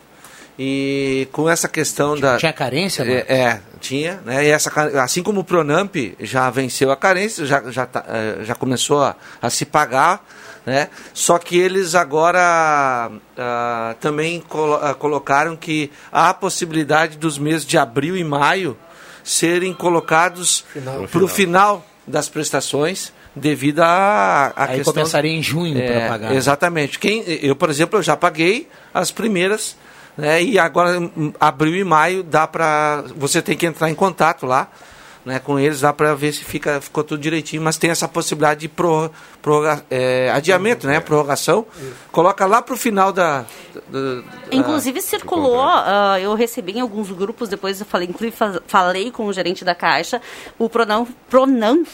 [0.59, 2.37] E com essa questão da.
[2.37, 3.25] Tinha carência, né?
[3.27, 4.45] É, tinha, né?
[4.45, 8.55] E essa, assim como o Pronamp já venceu a carência, já, já, tá, eh, já
[8.55, 10.23] começou a, a se pagar,
[10.67, 10.89] né?
[11.15, 17.65] Só que eles agora ah, também colo- ah, colocaram que há a possibilidade dos meses
[17.67, 18.77] de abril e maio
[19.25, 20.65] serem colocados
[21.11, 26.09] para o final das prestações devido à à Aí questão começaria em junho é, para
[26.09, 26.35] pagar.
[26.35, 26.99] Exatamente.
[26.99, 29.77] Quem, eu, por exemplo, eu já paguei as primeiras
[30.17, 30.43] Né?
[30.43, 33.05] E agora, em abril e maio, dá para.
[33.17, 34.69] Você tem que entrar em contato lá
[35.25, 38.61] né, com eles, dá para ver se fica, ficou tudo direitinho, mas tem essa possibilidade
[38.61, 41.65] de pro, prorroga, é, adiamento, né, prorrogação.
[42.11, 43.45] Coloca lá para o final da,
[43.89, 49.27] da, Inclusive circulou, uh, eu recebi em alguns grupos, depois eu falei, inclusive falei com
[49.27, 50.21] o gerente da Caixa,
[50.59, 51.85] o Pronam, Pronam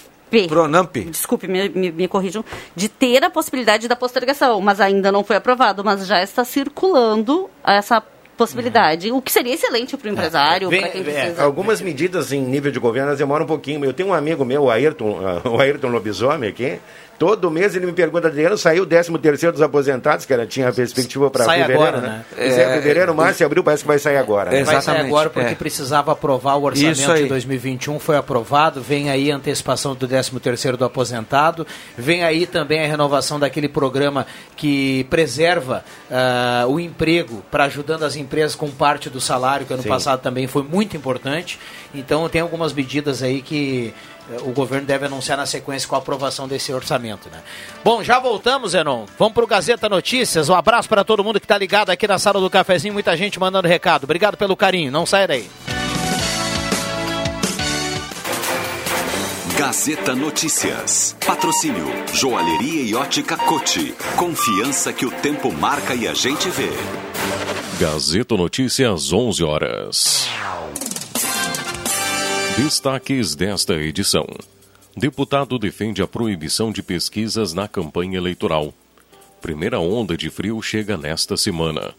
[0.48, 0.96] Pronamp.
[0.96, 2.44] Desculpe, me, me, me, corrijam.
[2.74, 7.48] De ter a possibilidade da postergação, mas ainda não foi aprovado, mas já está circulando
[7.64, 8.02] essa
[8.38, 11.42] possibilidade, o que seria excelente para o empresário, é, para quem precisa.
[11.42, 13.84] É, algumas medidas em nível de governo demoram um pouquinho.
[13.84, 16.78] Eu tenho um amigo meu, o Ayrton, o Ayrton Lobisomem aqui,
[17.18, 20.72] Todo mês ele me pergunta, Adriano, saiu o 13 terceiro dos aposentados, que era, tinha
[20.72, 22.24] perspectiva para fevereiro, agora, né?
[22.36, 22.46] né?
[22.46, 24.50] É, fevereiro, março e abril, parece que vai sair agora.
[24.50, 24.62] Né?
[24.62, 25.54] Vai sair agora porque é.
[25.56, 30.76] precisava aprovar o orçamento de 2021, foi aprovado, vem aí a antecipação do 13 terceiro
[30.76, 34.24] do aposentado, vem aí também a renovação daquele programa
[34.56, 39.82] que preserva uh, o emprego para ajudando as empresas com parte do salário, que ano
[39.82, 39.88] Sim.
[39.88, 41.58] passado também foi muito importante.
[41.92, 43.92] Então tem algumas medidas aí que
[44.42, 47.28] o governo deve anunciar na sequência com a aprovação desse orçamento.
[47.30, 47.42] Né?
[47.82, 49.06] Bom, já voltamos, Zenon.
[49.18, 50.48] Vamos para o Gazeta Notícias.
[50.48, 52.94] Um abraço para todo mundo que está ligado aqui na sala do cafezinho.
[52.94, 54.04] Muita gente mandando recado.
[54.04, 54.92] Obrigado pelo carinho.
[54.92, 55.48] Não saia daí.
[59.58, 61.16] Gazeta Notícias.
[61.26, 63.92] Patrocínio Joalheria e Ótica Cote.
[64.16, 66.70] Confiança que o tempo marca e a gente vê.
[67.80, 70.28] Gazeta Notícias, 11 horas.
[72.58, 74.26] Destaques desta edição.
[74.96, 78.74] Deputado defende a proibição de pesquisas na campanha eleitoral.
[79.40, 81.94] Primeira onda de frio chega nesta semana.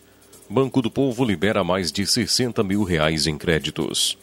[0.49, 4.17] Banco do Povo libera mais de 60 mil reais em créditos.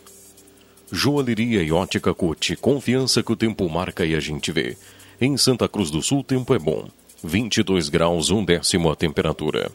[0.92, 4.77] Joalheria e ótica Cote, confiança que o tempo marca e a gente vê.
[5.18, 6.87] Em Santa Cruz do Sul, tempo é bom.
[7.25, 9.72] 22 graus, um décimo a temperatura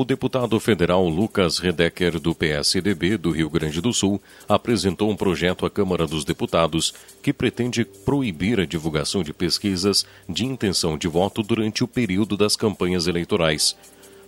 [0.00, 5.66] o deputado federal Lucas Redecker, do PSDB do Rio Grande do Sul, apresentou um projeto
[5.66, 11.42] à Câmara dos Deputados que pretende proibir a divulgação de pesquisas de intenção de voto
[11.42, 13.76] durante o período das campanhas eleitorais.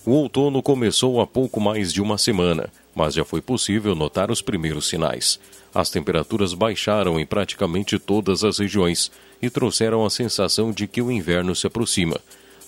[0.04, 4.42] O outono começou há pouco mais de uma semana, mas já foi possível notar os
[4.42, 5.38] primeiros sinais.
[5.74, 11.10] As temperaturas baixaram em praticamente todas as regiões e trouxeram a sensação de que o
[11.10, 12.20] inverno se aproxima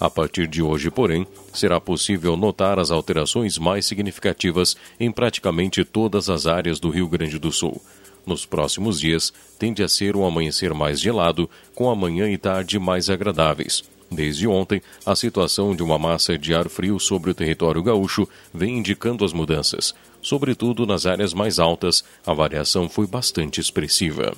[0.03, 6.29] a partir de hoje, porém, será possível notar as alterações mais significativas em praticamente todas
[6.29, 7.81] as áreas do Rio Grande do Sul.
[8.27, 12.81] Nos próximos dias, tende a ser um amanhecer mais gelado, com a manhã e tarde
[12.81, 13.85] mais agradáveis.
[14.11, 18.79] Desde ontem, a situação de uma massa de ar frio sobre o território gaúcho vem
[18.79, 19.95] indicando as mudanças.
[20.21, 24.35] Sobretudo nas áreas mais altas, a variação foi bastante expressiva.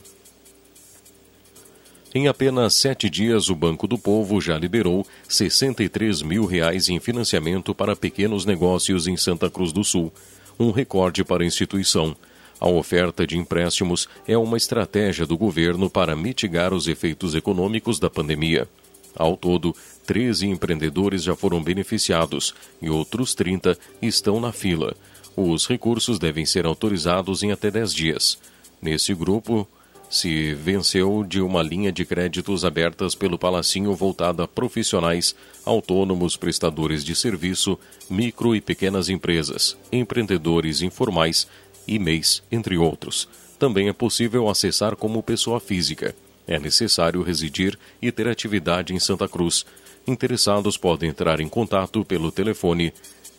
[2.16, 7.74] Em apenas sete dias, o Banco do Povo já liberou 63 mil reais em financiamento
[7.74, 10.12] para pequenos negócios em Santa Cruz do Sul,
[10.56, 12.16] um recorde para a instituição.
[12.60, 18.08] A oferta de empréstimos é uma estratégia do governo para mitigar os efeitos econômicos da
[18.08, 18.68] pandemia.
[19.16, 19.74] Ao todo,
[20.06, 24.94] 13 empreendedores já foram beneficiados e outros 30 estão na fila.
[25.36, 28.38] Os recursos devem ser autorizados em até 10 dias.
[28.80, 29.66] Nesse grupo,
[30.14, 37.04] se venceu de uma linha de créditos abertas pelo Palacinho voltada a profissionais, autônomos, prestadores
[37.04, 37.76] de serviço,
[38.08, 41.48] micro e pequenas empresas, empreendedores informais
[41.88, 43.28] e MEIs, entre outros.
[43.58, 46.14] Também é possível acessar como pessoa física.
[46.46, 49.66] É necessário residir e ter atividade em Santa Cruz.
[50.06, 52.92] Interessados podem entrar em contato pelo telefone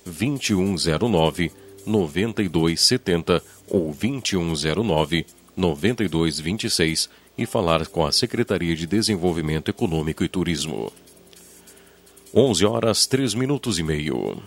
[0.06, 1.54] 2109
[1.86, 10.92] 9270 ou 2109 9226 e falar com a Secretaria de Desenvolvimento Econômico e Turismo.
[12.34, 14.38] 11 horas 3 minutos e meio.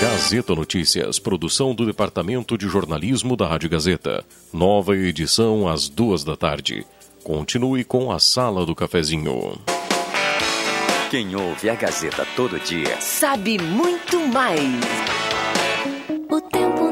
[0.00, 4.24] Gazeta Notícias, produção do Departamento de Jornalismo da Rádio Gazeta.
[4.52, 6.84] Nova edição às duas da tarde.
[7.22, 9.56] Continue com a Sala do Cafezinho.
[11.08, 14.74] Quem ouve a Gazeta todo dia sabe muito mais.
[16.28, 16.91] O tempo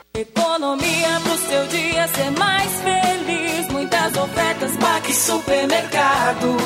[0.13, 3.67] Economia pro seu dia ser mais feliz.
[3.69, 6.57] Muitas ofertas, Baque Supermercado.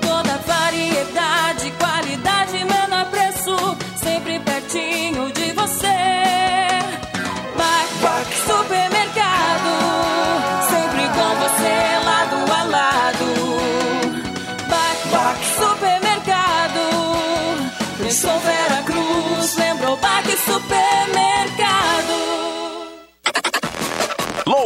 [0.00, 3.56] Toda variedade, qualidade, menor preço.
[4.02, 5.86] Sempre pertinho de você.
[7.56, 9.70] Baque Supermercado.
[10.68, 11.74] Sempre com você,
[12.04, 13.28] lado a lado.
[15.12, 16.82] Baque Supermercado.
[18.02, 21.65] Pensou Vera Cruz, lembrou Baque Supermercado.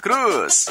[0.00, 0.68] Cruz.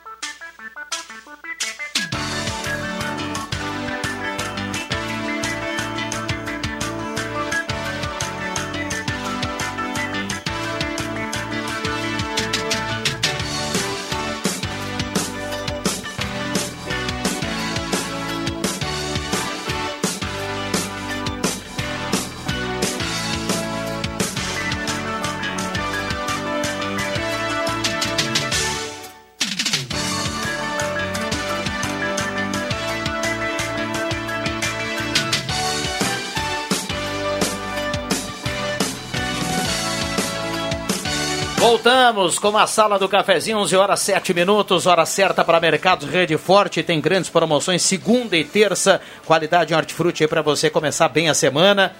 [42.02, 46.36] Voltamos com a sala do cafezinho, 11 horas 7 minutos, hora certa para Mercados Rede
[46.36, 46.82] Forte.
[46.82, 49.00] Tem grandes promoções segunda e terça.
[49.24, 51.94] Qualidade em hortifruti aí para você começar bem a semana.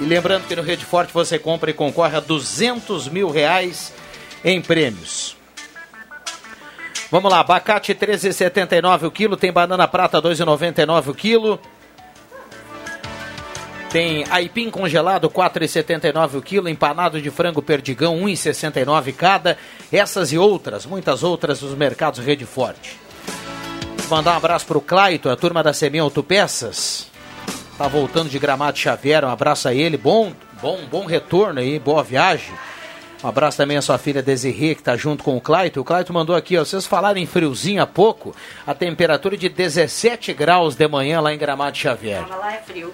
[0.00, 3.92] E lembrando que no Rede Forte você compra e concorre a 200 mil reais
[4.42, 5.36] em prêmios.
[7.10, 11.60] Vamos lá, abacate 13,79 o quilo, tem banana prata 2,99 o quilo.
[13.92, 19.58] Tem aipim congelado 4,79 o quilo, empanado de frango perdigão 1,69 cada.
[19.92, 22.98] Essas e outras, muitas outras dos mercados Rede Forte.
[24.08, 27.06] Mandar um abraço para o Claito, a turma da Semin Autopeças.
[27.76, 29.98] Tá voltando de Gramado Xavier, um abraço a ele.
[29.98, 32.54] Bom, bom, bom retorno aí, boa viagem.
[33.22, 35.82] Um abraço também à sua filha Desirê, que está junto com o Claito.
[35.82, 38.34] O Claito mandou aqui, ó, vocês falaram em friozinho há pouco,
[38.66, 42.26] a temperatura de 17 graus de manhã lá em Gramado Xavier.
[42.26, 42.92] Lá é frio.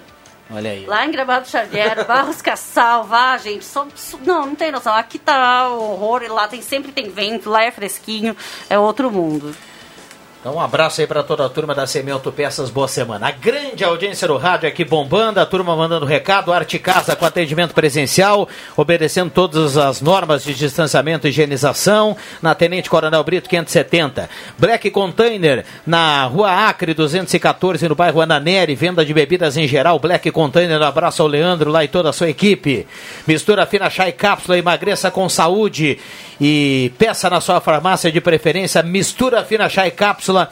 [0.51, 0.85] Olha aí.
[0.85, 3.63] Lá em Gramado Xavier, Barros Cassal, vá, gente.
[3.63, 3.87] Só,
[4.25, 4.93] não, não tem noção.
[4.93, 8.35] Aqui tá horror, lá tem, sempre tem vento, lá é fresquinho,
[8.69, 9.55] é outro mundo.
[10.39, 13.27] Então, um abraço aí para toda a turma da Semi Autopeças, boa semana.
[13.27, 17.73] A grande audiência do rádio aqui bombando, a turma mandando recado, Arte Casa com atendimento
[17.73, 24.29] presencial, obedecendo todas as normas de distanciamento e higienização, na Tenente Coronel Brito 570.
[24.57, 30.31] Black Container, na Rua Acre 214, no bairro Ananeri, venda de bebidas em geral, Black
[30.31, 32.87] Container, abraço ao Leandro lá e toda a sua equipe.
[33.27, 35.99] Mistura fina chá e cápsula, emagreça com saúde
[36.39, 40.49] e peça na sua farmácia de preferência, mistura fina chá e cápsula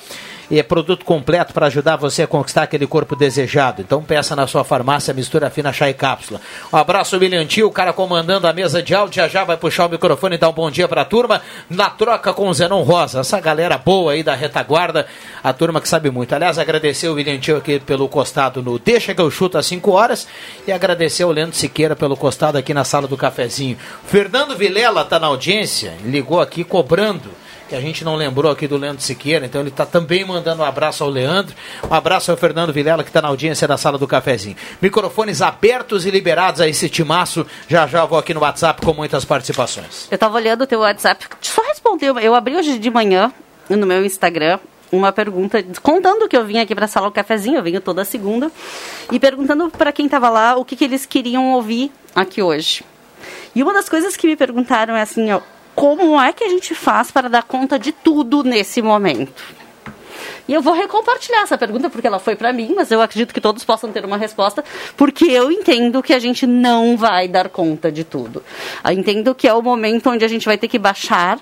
[0.50, 3.82] e é produto completo para ajudar você a conquistar aquele corpo desejado.
[3.82, 6.40] Então peça na sua farmácia mistura fina chá e cápsula.
[6.72, 7.18] Um abraço
[7.48, 10.38] Tio, o cara comandando a mesa de áudio, já já vai puxar o microfone e
[10.38, 13.78] dar um bom dia para a turma na troca com o Zenon Rosa, essa galera
[13.78, 15.06] boa aí da retaguarda,
[15.44, 16.34] a turma que sabe muito.
[16.34, 20.28] Aliás, agradecer o Tio aqui pelo costado no Deixa que eu chuto às 5 horas
[20.66, 23.78] e agradecer o Leandro Siqueira pelo costado aqui na sala do cafezinho.
[24.06, 27.30] Fernando Vilela está na audiência, ligou aqui cobrando
[27.68, 30.66] que a gente não lembrou aqui do Leandro Siqueira, então ele está também mandando um
[30.66, 31.56] abraço ao Leandro,
[31.90, 34.56] um abraço ao Fernando Vilela, que está na audiência da sala do cafezinho.
[34.82, 39.26] Microfones abertos e liberados a esse timaço, já já vou aqui no WhatsApp com muitas
[39.26, 40.08] participações.
[40.10, 43.32] Eu estava olhando o teu WhatsApp, só respondeu, eu abri hoje de manhã
[43.70, 44.60] no meu Instagram,
[44.92, 48.06] uma pergunta, contando que eu vim aqui para a sala do cafezinho, eu venho toda
[48.06, 48.52] segunda,
[49.12, 52.84] e perguntando para quem estava lá o que, que eles queriam ouvir aqui hoje.
[53.54, 55.42] E uma das coisas que me perguntaram é assim, ó,
[55.78, 59.44] como é que a gente faz para dar conta de tudo nesse momento?
[60.48, 63.40] E eu vou recompartilhar essa pergunta porque ela foi para mim, mas eu acredito que
[63.40, 64.64] todos possam ter uma resposta,
[64.96, 68.44] porque eu entendo que a gente não vai dar conta de tudo.
[68.84, 71.40] Eu entendo que é o momento onde a gente vai ter que baixar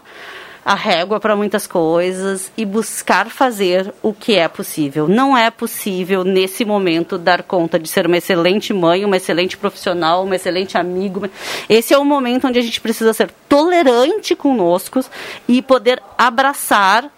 [0.66, 5.08] a régua para muitas coisas e buscar fazer o que é possível.
[5.08, 10.24] Não é possível, nesse momento, dar conta de ser uma excelente mãe, uma excelente profissional,
[10.24, 11.30] uma excelente amigo.
[11.70, 15.02] Esse é o momento onde a gente precisa ser tolerante conosco
[15.48, 17.12] e poder abraçar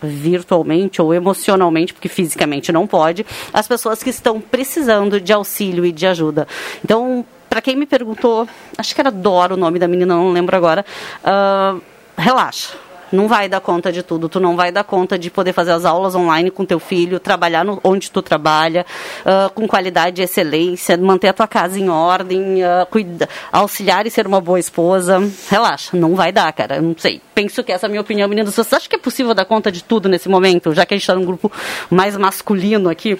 [0.00, 5.92] virtualmente ou emocionalmente, porque fisicamente não pode, as pessoas que estão precisando de auxílio e
[5.92, 6.48] de ajuda.
[6.82, 8.48] Então, para quem me perguntou,
[8.78, 10.84] acho que era Dora o nome da menina, não lembro agora,
[11.22, 11.80] uh,
[12.16, 12.83] relaxa
[13.14, 14.28] não vai dar conta de tudo.
[14.28, 17.64] Tu não vai dar conta de poder fazer as aulas online com teu filho, trabalhar
[17.64, 18.84] no, onde tu trabalha,
[19.20, 24.10] uh, com qualidade e excelência, manter a tua casa em ordem, uh, cuida, auxiliar e
[24.10, 25.18] ser uma boa esposa.
[25.48, 26.80] Relaxa, não vai dar, cara.
[26.80, 27.20] Não sei.
[27.34, 28.54] Penso que essa é a minha opinião, meninas.
[28.54, 31.02] Você acha que é possível dar conta de tudo nesse momento, já que a gente
[31.02, 31.50] está num grupo
[31.90, 33.18] mais masculino aqui?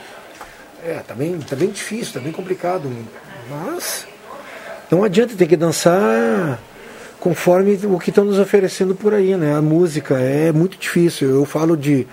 [0.85, 2.91] É, tá bem, tá bem difícil, tá bem complicado.
[3.49, 4.07] Mas
[4.91, 6.59] não adianta ter que dançar
[7.25, 9.57] conforme o que estão nos oferecendo por aí, né?
[9.57, 11.31] A música é muito difícil.
[11.31, 12.07] Eu falo de,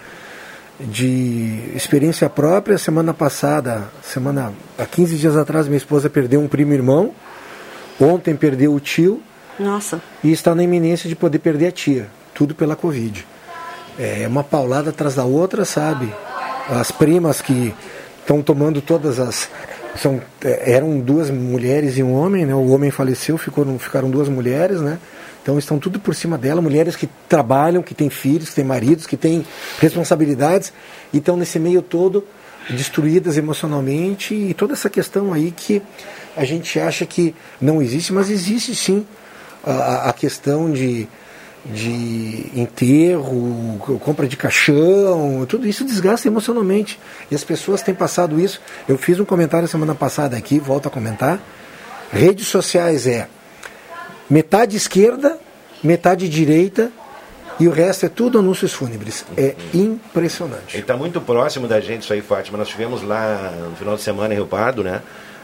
[0.80, 2.78] de experiência própria.
[2.78, 7.12] Semana passada, semana há 15 dias atrás, minha esposa perdeu um primo irmão.
[8.00, 9.22] Ontem perdeu o tio.
[9.60, 10.02] Nossa.
[10.24, 12.08] E está na iminência de poder perder a tia.
[12.34, 13.28] Tudo pela Covid.
[14.00, 16.10] É uma paulada atrás da outra, sabe?
[16.70, 17.76] As primas que
[18.22, 19.50] estão tomando todas as
[19.96, 22.54] são, é, eram duas mulheres e um homem, né?
[22.54, 25.00] O homem faleceu, ficou, ficaram duas mulheres, né?
[25.42, 29.08] Então estão tudo por cima dela, mulheres que trabalham, que têm filhos, que têm maridos,
[29.08, 29.46] que têm
[29.80, 30.72] responsabilidades
[31.12, 32.24] e estão nesse meio todo
[32.70, 35.82] destruídas emocionalmente e toda essa questão aí que
[36.38, 39.06] a gente acha que não existe, mas existe sim
[39.64, 41.08] a, a questão de
[41.66, 47.00] de enterro, compra de caixão, tudo isso desgasta emocionalmente.
[47.30, 48.60] E as pessoas têm passado isso.
[48.88, 51.40] Eu fiz um comentário semana passada aqui, volto a comentar.
[52.12, 53.28] Redes sociais é
[54.30, 55.38] metade esquerda,
[55.84, 56.92] metade direita
[57.60, 59.24] e o resto é tudo anúncios fúnebres.
[59.38, 60.76] É impressionante.
[60.76, 62.58] Ele está muito próximo da gente isso aí, Fátima.
[62.58, 65.02] Nós tivemos lá no final de semana em Rio Pardo, né?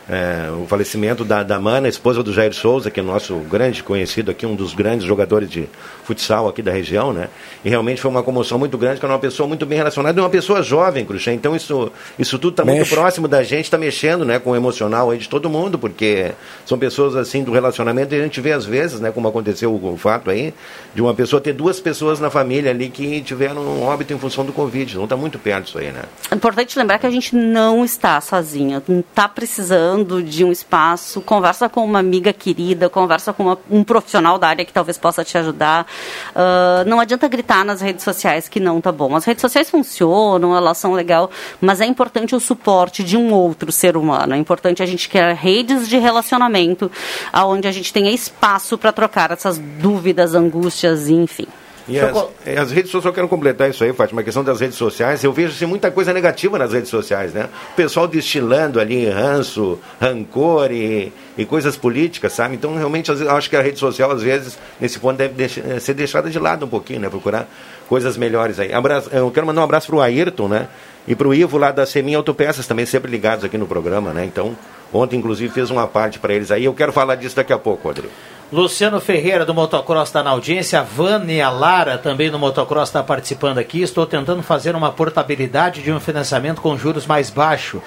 [0.10, 4.32] É, o falecimento da, da Mana, esposa do Jair Souza, que é nosso grande conhecido
[4.32, 5.68] aqui, um dos grandes jogadores de
[6.06, 7.28] futsal aqui da região, né?
[7.64, 10.24] E realmente foi uma comoção muito grande, que é uma pessoa muito bem relacionada e
[10.24, 11.36] uma pessoa jovem, Cruxem.
[11.36, 15.12] Então isso, isso tudo está muito próximo da gente, está mexendo né, com o emocional
[15.12, 16.32] aí de todo mundo, porque
[16.66, 19.94] são pessoas assim do relacionamento e a gente vê às vezes, né, como aconteceu o,
[19.94, 20.54] o fato aí,
[20.96, 24.46] de uma pessoa ter duas pessoas na família ali que tiveram um óbito em função
[24.46, 24.96] do Covid.
[24.96, 26.04] Não está muito perto isso aí, né?
[26.32, 30.52] É importante lembrar que a gente não está sozinha, não está precisando precisando de um
[30.52, 34.98] espaço, conversa com uma amiga querida, conversa com uma, um profissional da área que talvez
[34.98, 35.88] possa te ajudar.
[36.32, 39.16] Uh, não adianta gritar nas redes sociais que não tá bom.
[39.16, 41.30] As redes sociais funcionam, elas são legal,
[41.60, 44.34] mas é importante o suporte de um outro ser humano.
[44.34, 46.92] É importante a gente criar redes de relacionamento,
[47.32, 51.48] aonde a gente tenha espaço para trocar essas dúvidas, angústias, enfim.
[51.88, 52.12] E as,
[52.46, 55.24] e as redes sociais, eu quero completar isso aí, Fátima, a questão das redes sociais,
[55.24, 57.48] eu vejo assim, muita coisa negativa nas redes sociais, né?
[57.72, 62.56] O pessoal destilando ali ranço, rancor e, e coisas políticas, sabe?
[62.56, 65.80] Então, realmente, vezes, acho que a rede social, às vezes, nesse ponto, deve deixar- eh,
[65.80, 67.10] ser deixada de lado um pouquinho, né?
[67.10, 67.48] Procurar
[67.88, 68.74] coisas melhores aí.
[68.74, 70.68] Abraço, eu quero mandar um abraço pro Ayrton, né?
[71.08, 74.26] E pro Ivo lá da Seminha Autopeças, também sempre ligados aqui no programa, né?
[74.26, 74.58] Então,
[74.92, 76.66] ontem, inclusive, fez uma parte para eles aí.
[76.66, 78.12] Eu quero falar disso daqui a pouco, Rodrigo.
[78.50, 83.58] Luciano Ferreira do Motocross está na audiência, a Vânia Lara também do Motocross está participando
[83.58, 83.82] aqui.
[83.82, 87.82] Estou tentando fazer uma portabilidade de um financiamento com juros mais baixos,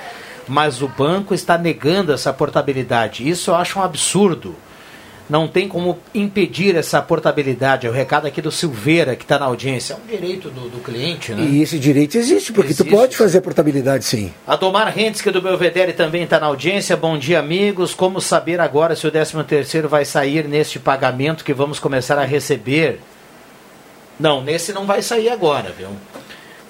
[0.46, 3.26] mas o banco está negando essa portabilidade.
[3.26, 4.54] Isso eu acho um absurdo.
[5.30, 7.86] Não tem como impedir essa portabilidade.
[7.86, 9.94] É o recado aqui do Silveira, que está na audiência.
[9.94, 11.44] É um direito do, do cliente, né?
[11.44, 12.90] E esse direito existe, porque tu Existe.
[12.90, 14.32] pode fazer a portabilidade sim.
[14.44, 16.96] Adomar Rentske do Belvedere também está na audiência.
[16.96, 17.94] Bom dia, amigos.
[17.94, 22.24] Como saber agora se o 13 terceiro vai sair neste pagamento que vamos começar a
[22.24, 22.98] receber?
[24.18, 25.88] Não, nesse não vai sair agora, viu?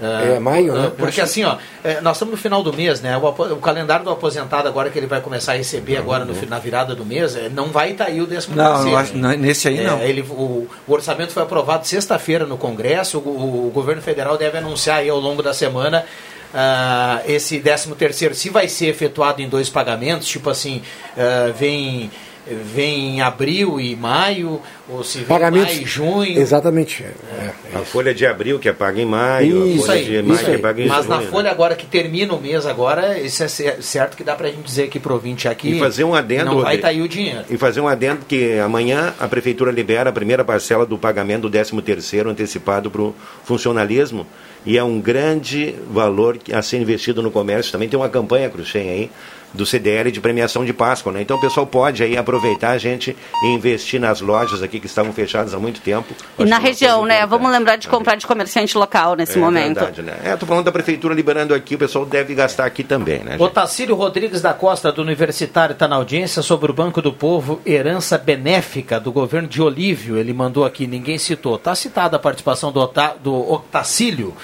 [0.02, 0.92] Ah, É maio, ah, né?
[0.96, 3.16] Porque assim, ó, é, nós estamos no final do mês, né?
[3.16, 6.58] O, o calendário do aposentado agora que ele vai começar a receber agora no, na
[6.58, 8.90] virada do mês, é, não vai estar aí o 13 Não, terceiro.
[8.90, 10.00] não acho- não, nesse aí É, não.
[10.02, 13.18] ele, o, o orçamento foi aprovado sexta-feira no Congresso.
[13.18, 16.04] O, o- governo federal deve anunciar aí ao longo da semana
[16.54, 20.82] ah, esse 13 terceiro, se vai ser efetuado em dois pagamentos, tipo assim,
[21.16, 22.10] ah, vem,
[22.54, 25.72] vem em abril e maio, ou se vem Pagamentos.
[25.74, 26.38] maio e junho.
[26.38, 27.02] Exatamente.
[27.04, 30.22] É, A folha de abril que é paga em maio, Isso a folha aí, de
[30.22, 31.08] maio que é paga em Mas junho.
[31.16, 31.26] na né?
[31.30, 34.62] folha agora que termina o mês agora, isso é cer- certo que dá pra gente
[34.62, 35.70] dizer aqui pro ouvinte aqui.
[35.76, 36.46] E fazer um adendo.
[36.46, 37.44] Não vai estar aí o dinheiro.
[37.48, 41.50] E fazer um adendo que amanhã a Prefeitura libera a primeira parcela do pagamento do
[41.50, 44.26] 13 terceiro antecipado para o funcionalismo.
[44.64, 47.72] E é um grande valor que- a ser investido no comércio.
[47.72, 49.10] Também tem uma campanha, Cruxem, aí,
[49.52, 51.12] do CDL de premiação de Páscoa.
[51.12, 51.22] Né?
[51.22, 55.12] Então o pessoal pode aí aproveitar a gente e investir nas lojas aqui que estavam
[55.12, 56.14] fechadas há muito tempo.
[56.38, 57.26] E na região, né?
[57.26, 59.76] Vamos lembrar de comprar de comerciante local nesse é momento.
[59.76, 60.16] Verdade, né?
[60.24, 63.36] É, tô falando da Prefeitura liberando aqui, o pessoal deve gastar aqui também, né?
[63.38, 67.60] O Tacílio Rodrigues da Costa, do Universitário, está na audiência sobre o Banco do Povo,
[67.64, 70.16] herança benéfica do governo de Olívio.
[70.16, 71.56] Ele mandou aqui, ninguém citou.
[71.56, 74.34] Está citada a participação do, Ota, do Otacílio.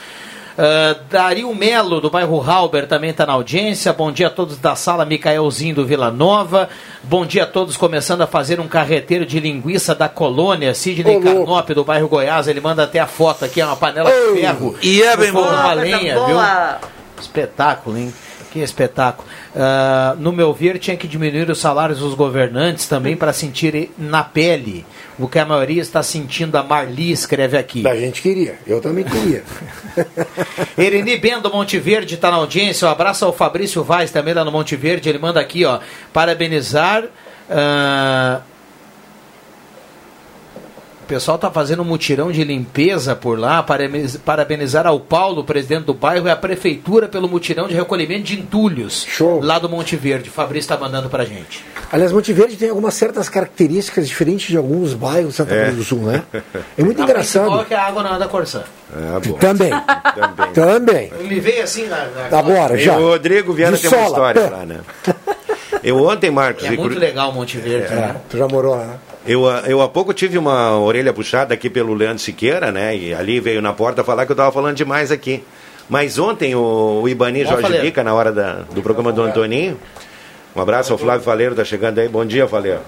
[0.58, 3.92] Ah, Dario Melo, do bairro Halber, também está na audiência.
[3.92, 6.68] Bom dia a todos da sala, Micaelzinho do Vila Nova.
[7.02, 10.74] Bom dia a todos, começando a fazer um carreteiro de linguiça da colônia.
[10.74, 11.20] Sidney Ô.
[11.20, 14.74] Carnop, do bairro Goiás, ele manda até a foto aqui, é uma panela de ferro.
[14.82, 15.42] E é bem bom.
[15.42, 16.26] uma lenha, boa.
[16.26, 16.88] viu?
[17.20, 18.12] Espetáculo, hein?
[18.50, 19.28] Que espetáculo.
[19.54, 24.24] Ah, no meu ver, tinha que diminuir os salários dos governantes também para sentir na
[24.24, 24.86] pele
[25.18, 26.56] o que a maioria está sentindo.
[26.56, 27.82] A Marli escreve aqui.
[27.82, 29.42] Da gente queria, eu também queria.
[30.76, 32.86] Ereni Bendo Monte Verde está na audiência.
[32.86, 35.08] Um abraço ao Fabrício Vaz também lá no Monte Verde.
[35.08, 35.80] Ele manda aqui, ó,
[36.12, 37.04] parabenizar.
[37.50, 38.40] ah,
[41.06, 43.62] o pessoal está fazendo um mutirão de limpeza por lá.
[43.62, 48.40] Parabeniz- Parabenizar ao Paulo, presidente do bairro, e à prefeitura pelo mutirão de recolhimento de
[48.40, 49.40] entulhos Show.
[49.40, 50.28] lá do Monte Verde.
[50.30, 51.64] Fabrício está mandando pra gente.
[51.92, 55.62] Aliás, Monte Verde tem algumas certas características diferentes de alguns bairros de Santa É.
[55.66, 56.24] Cruz do Sul, né?
[56.76, 57.64] É muito A é engraçado.
[57.64, 58.64] que a água não anda Corsã.
[58.92, 59.34] Ah, bom.
[59.34, 59.70] Também,
[60.52, 60.52] Também.
[60.52, 61.12] também.
[61.28, 62.96] Me veio assim na, na- Agora, E já.
[62.98, 64.56] o Rodrigo Viana De tem uma sola, história pé.
[64.56, 64.80] lá, né?
[65.82, 67.92] Eu ontem, Marcos, É muito Cru- legal o Monte Verde.
[67.92, 68.16] É, né?
[68.28, 68.94] tu já morou lá, né?
[69.26, 72.96] Eu, ah, eu há pouco tive uma orelha puxada aqui pelo Leandro Siqueira, né?
[72.96, 75.42] E ali veio na porta falar que eu estava falando demais aqui.
[75.88, 77.84] Mas ontem o, o Ibani Ó, Jorge Faleiro.
[77.84, 79.78] Bica, na hora da- do programa do Antoninho,
[80.54, 82.08] um abraço ao Flávio Faleiro, tá chegando aí.
[82.08, 82.80] Bom dia, Faleiro.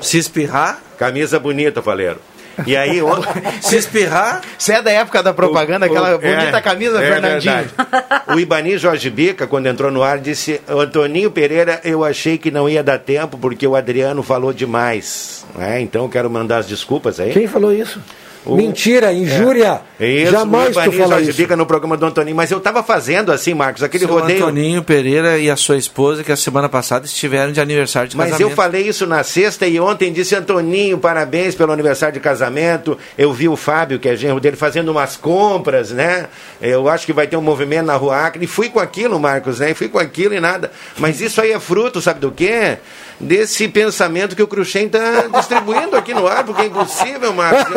[0.00, 2.18] Se espirrar, Camisa bonita, Faleiro.
[2.66, 3.00] E aí,
[3.60, 7.54] se espirrar, Você é da época da propaganda, aquela bonita camisa, é Fernandinho.
[7.54, 8.04] verdade.
[8.34, 12.68] O Ibani Jorge Bica, quando entrou no ar, disse: Antoninho Pereira, eu achei que não
[12.68, 15.44] ia dar tempo porque o Adriano falou demais.
[15.58, 17.32] É, então quero mandar as desculpas aí.
[17.32, 18.00] Quem falou isso?
[18.44, 19.80] O- Mentira, injúria.
[20.00, 21.36] É Isso, Jamais tu fala isso.
[21.36, 24.42] Bica no programa do Antoninho, mas eu tava fazendo assim, Marcos, aquele seu rodeio.
[24.42, 28.30] Antoninho Pereira e a sua esposa, que a semana passada estiveram de aniversário de Mas
[28.32, 28.50] casamento.
[28.50, 32.98] eu falei isso na sexta e ontem disse Antoninho, parabéns pelo aniversário de casamento.
[33.16, 36.26] Eu vi o Fábio, que é genro dele, fazendo umas compras, né?
[36.60, 38.44] Eu acho que vai ter um movimento na rua Acre.
[38.44, 39.70] E fui com aquilo, Marcos, né?
[39.70, 40.72] E fui com aquilo e nada.
[40.98, 42.78] Mas isso aí é fruto, sabe do quê?
[43.20, 47.72] Desse pensamento que o Cruxem está distribuindo aqui no ar, porque é impossível, Marcos.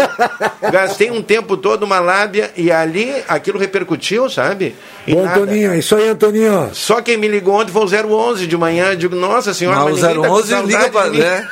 [0.62, 4.76] Eu gastei um tempo todo uma lábia e ali aquilo repercutiu, sabe?
[5.06, 5.40] E Ô, nada.
[5.42, 6.70] Antoninho, é isso aí, Antoninho.
[6.74, 8.88] Só quem me ligou ontem foi o 011 de manhã.
[8.92, 11.18] Eu digo, nossa senhora, Não, mas o ninguém tá com 011 saudade liga mim.
[11.20, 11.48] né?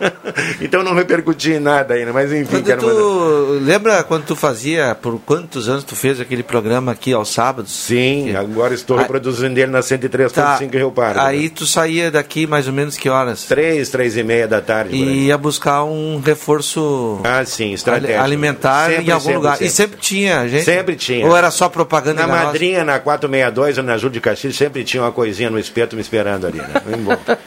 [0.60, 2.94] então não repercuti em nada ainda, mas enfim, Quando quero mandar.
[2.98, 7.72] tu, lembra quando tu fazia, por quantos anos tu fez aquele programa aqui aos sábados?
[7.72, 11.20] Sim, agora estou Ah, reproduzindo ele na 103.5 Rio Pardo.
[11.20, 13.33] Aí tu saía daqui mais ou menos que horas?
[13.42, 13.44] Horas.
[13.48, 14.94] Três, três e meia da tarde.
[14.96, 18.20] E ia buscar um reforço Ah, sim, estratégico.
[18.22, 19.52] alimentar Sempre, em algum sempre, lugar.
[19.52, 19.66] sempre.
[19.66, 20.64] E sempre tinha, gente.
[20.64, 21.26] Sempre tinha.
[21.26, 22.44] Ou era só propaganda Na?
[22.44, 26.02] Madrinha, na 462 ou na Júlio de Castilhos, sempre tinha uma coisinha no espeto me
[26.02, 26.64] esperando ali, né?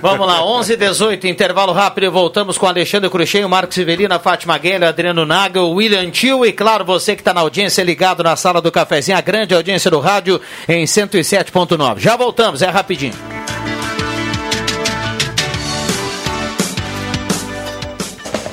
[0.00, 4.56] Vamos lá, 11 e 18, intervalo rápido e voltamos com Alexandre Cruxem, Marcos Severina, Fátima
[4.58, 8.60] Guelha, Adriano Nagel, William Tio e claro, você que está na audiência ligado na sala
[8.60, 11.98] do cafezinho, a grande audiência do rádio em 107.9.
[11.98, 13.14] Já voltamos, é rapidinho.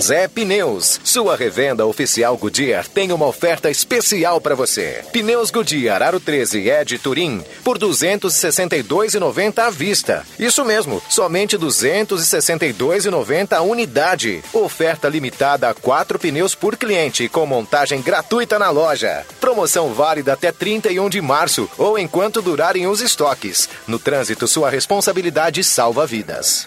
[0.00, 5.04] Zé Pneus, sua revenda oficial Goodyear tem uma oferta especial para você.
[5.12, 10.26] Pneus Goodyear Aro 13 Ed Turim por 262,90 à vista.
[10.38, 14.42] Isso mesmo, somente 262,90 a unidade.
[14.52, 19.24] Oferta limitada a quatro pneus por cliente com montagem gratuita na loja.
[19.40, 23.68] Promoção válida até 31 de março ou enquanto durarem os estoques.
[23.86, 26.66] No trânsito, sua responsabilidade salva vidas.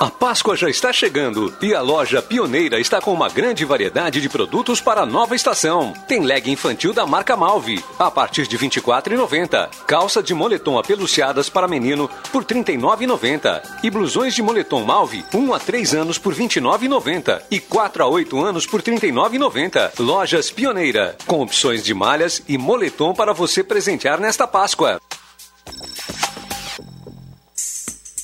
[0.00, 4.30] A Páscoa já está chegando e a loja Pioneira está com uma grande variedade de
[4.30, 5.92] produtos para a nova estação.
[6.08, 9.68] Tem leg infantil da marca Malve, a partir de R$ 24,90.
[9.86, 13.60] Calça de moletom apeluciadas para menino por R$ 39,90.
[13.82, 17.42] E blusões de moletom Malve, 1 a 3 anos por R$ 29,90.
[17.50, 19.98] E 4 a 8 anos por R$ 39,90.
[19.98, 24.98] Lojas Pioneira, com opções de malhas e moletom para você presentear nesta Páscoa.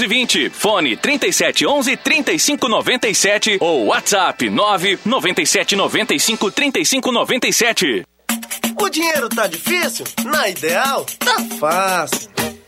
[0.00, 0.50] 720.
[0.50, 8.04] Fone 3711 3597 ou WhatsApp 997 95 3597.
[8.80, 10.06] O dinheiro tá difícil?
[10.24, 12.39] Na Ideal, tá fácil.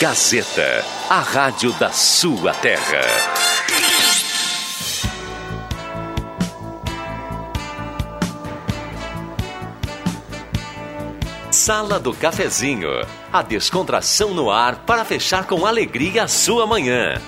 [0.00, 3.00] Gazeta, a rádio da sua terra.
[11.50, 12.88] Sala do Cafezinho,
[13.32, 17.20] a descontração no ar para fechar com alegria a sua manhã.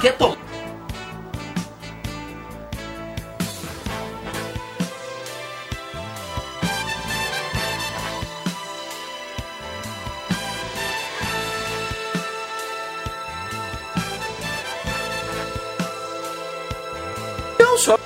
[0.00, 0.38] Quer tomar?
[17.58, 17.98] Eu só.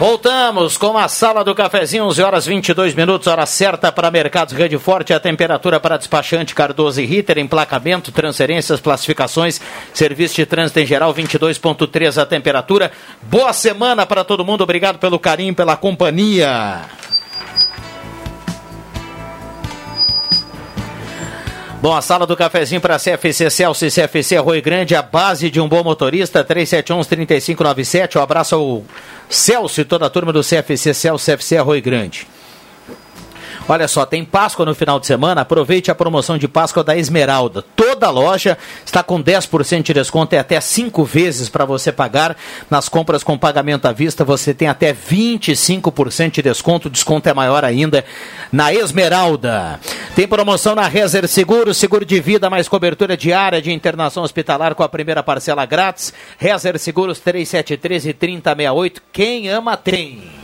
[0.00, 4.78] Voltamos com a sala do cafezinho, 11 horas 22 minutos, hora certa para Mercados Rede
[4.78, 9.60] Forte, a temperatura para despachante Cardoso e Ritter, emplacamento, transferências, classificações,
[9.92, 12.90] serviço de trânsito em geral, 22.3 a temperatura.
[13.20, 16.80] Boa semana para todo mundo, obrigado pelo carinho, pela companhia.
[21.82, 25.58] Bom, a sala do cafezinho para CFC Celso e CFC Arroio Grande, a base de
[25.58, 28.16] um bom motorista, 371-3597.
[28.16, 28.84] Um abraço ao
[29.30, 32.26] Celso e toda a turma do CFC Celso, CFC Arroio Grande.
[33.68, 35.42] Olha só, tem Páscoa no final de semana.
[35.42, 37.62] Aproveite a promoção de Páscoa da Esmeralda.
[37.76, 42.36] Toda loja está com 10% de desconto e até 5 vezes para você pagar.
[42.68, 46.88] Nas compras com pagamento à vista, você tem até 25% de desconto.
[46.88, 48.04] O desconto é maior ainda
[48.50, 49.78] na Esmeralda.
[50.16, 54.82] Tem promoção na Rezer Seguro, seguro de vida, mais cobertura diária de internação hospitalar com
[54.82, 56.12] a primeira parcela grátis.
[56.38, 59.02] Rezer Seguros 3713 e 3068.
[59.12, 60.39] Quem ama tem.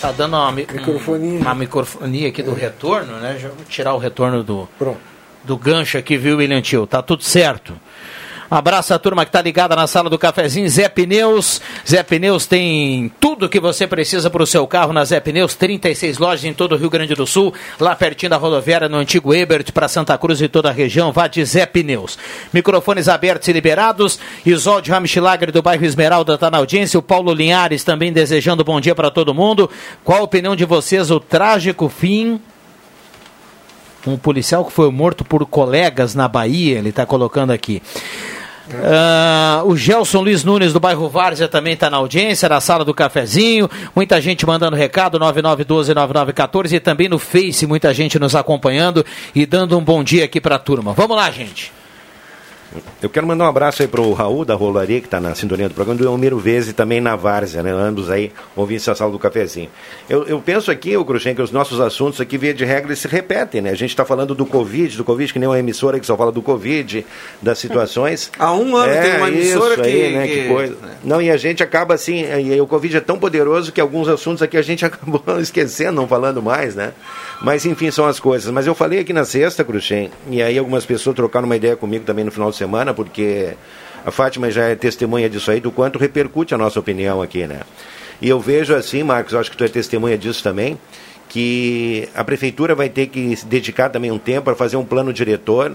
[0.00, 1.40] Tá dando uma, mi- Microfonia.
[1.40, 3.38] uma microfonia aqui do retorno, né?
[3.38, 4.68] Já vou tirar o retorno do,
[5.42, 6.86] do gancho aqui, viu, William Tio?
[6.86, 7.74] Tá tudo certo.
[8.54, 11.60] Abraço à turma que tá ligada na sala do cafezinho, Zé Pneus.
[11.84, 16.18] Zé Pneus tem tudo que você precisa para o seu carro na Zé Pneus, 36
[16.18, 19.72] lojas em todo o Rio Grande do Sul, lá pertinho da rodoviária, no antigo Ebert,
[19.72, 21.10] para Santa Cruz e toda a região.
[21.10, 22.16] Vá de Zé Pneus.
[22.52, 24.20] Microfones abertos e liberados.
[24.46, 26.96] Isolde Ramschlager do bairro Esmeralda está na audiência.
[26.96, 29.68] O Paulo Linhares também desejando bom dia para todo mundo.
[30.04, 31.10] Qual a opinião de vocês?
[31.10, 32.40] O trágico fim
[34.06, 37.82] um policial que foi morto por colegas na Bahia, ele está colocando aqui.
[38.72, 42.94] Ah, o Gelson Luiz Nunes do bairro Várzea também está na audiência, na sala do
[42.94, 43.68] cafezinho.
[43.94, 49.04] Muita gente mandando recado, 9912-9914 e também no Face, muita gente nos acompanhando
[49.34, 50.92] e dando um bom dia aqui para a turma.
[50.94, 51.72] Vamos lá, gente.
[53.02, 55.74] Eu quero mandar um abraço aí pro Raul da Rolaria, que está na sintonia do
[55.74, 57.70] programa, do Elmiro Veze também na Várzea, né?
[57.70, 59.68] Ambos aí ouvindo essa sala do cafezinho.
[60.08, 63.06] Eu, eu penso aqui, o Cruxem, que os nossos assuntos aqui, via de regra, se
[63.06, 63.70] repetem, né?
[63.70, 66.32] A gente está falando do Covid, do Covid, que nem uma emissora que só fala
[66.32, 67.04] do Covid,
[67.40, 68.30] das situações.
[68.38, 70.26] Há um ano é, tem uma emissora isso que, aí, né?
[70.26, 70.76] que- que coisa.
[71.04, 74.42] Não, e a gente acaba assim, e o Covid é tão poderoso que alguns assuntos
[74.42, 76.92] aqui a gente acabou esquecendo, não falando mais, né?
[77.42, 78.50] Mas enfim, são as coisas.
[78.50, 82.04] Mas eu falei aqui na sexta, Cruxem, e aí algumas pessoas trocaram uma ideia comigo
[82.04, 82.63] também no final de semana,
[82.94, 83.54] porque
[84.04, 87.60] a Fátima já é testemunha disso aí, do quanto repercute a nossa opinião aqui, né?
[88.20, 90.78] E eu vejo assim, Marcos, acho que tu é testemunha disso também,
[91.28, 95.12] que a prefeitura vai ter que se dedicar também um tempo para fazer um plano
[95.12, 95.74] diretor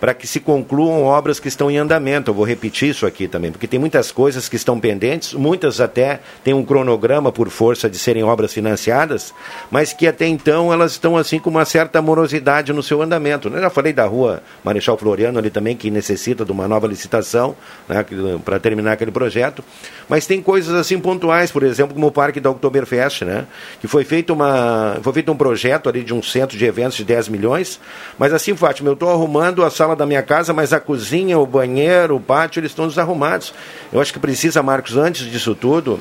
[0.00, 2.30] para que se concluam obras que estão em andamento.
[2.30, 6.20] Eu vou repetir isso aqui também, porque tem muitas coisas que estão pendentes, muitas até
[6.44, 9.34] têm um cronograma por força de serem obras financiadas,
[9.70, 13.48] mas que até então elas estão assim com uma certa morosidade no seu andamento.
[13.48, 17.56] Eu já falei da rua Marechal Floriano ali também, que necessita de uma nova licitação
[17.88, 18.04] né,
[18.44, 19.64] para terminar aquele projeto,
[20.08, 23.46] mas tem coisas assim pontuais, por exemplo, como o Parque da Oktoberfest, né,
[23.80, 27.04] que foi feito, uma, foi feito um projeto ali de um centro de eventos de
[27.04, 27.80] 10 milhões,
[28.18, 31.46] mas assim, Fátima, eu estou arrumando a sala da minha casa, mas a cozinha, o
[31.46, 33.52] banheiro, o pátio, eles estão desarrumados.
[33.92, 36.00] Eu acho que precisa, Marcos, antes disso tudo,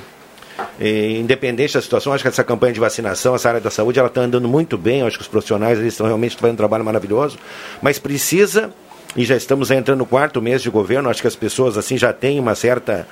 [0.80, 4.08] eh, independente da situação, acho que essa campanha de vacinação, essa área da saúde, ela
[4.08, 5.02] está andando muito bem.
[5.02, 7.38] Eu acho que os profissionais eles estão realmente fazendo um trabalho maravilhoso,
[7.82, 8.72] mas precisa
[9.16, 12.12] e já estamos entrando no quarto mês de governo, acho que as pessoas assim já
[12.12, 13.08] têm uma certa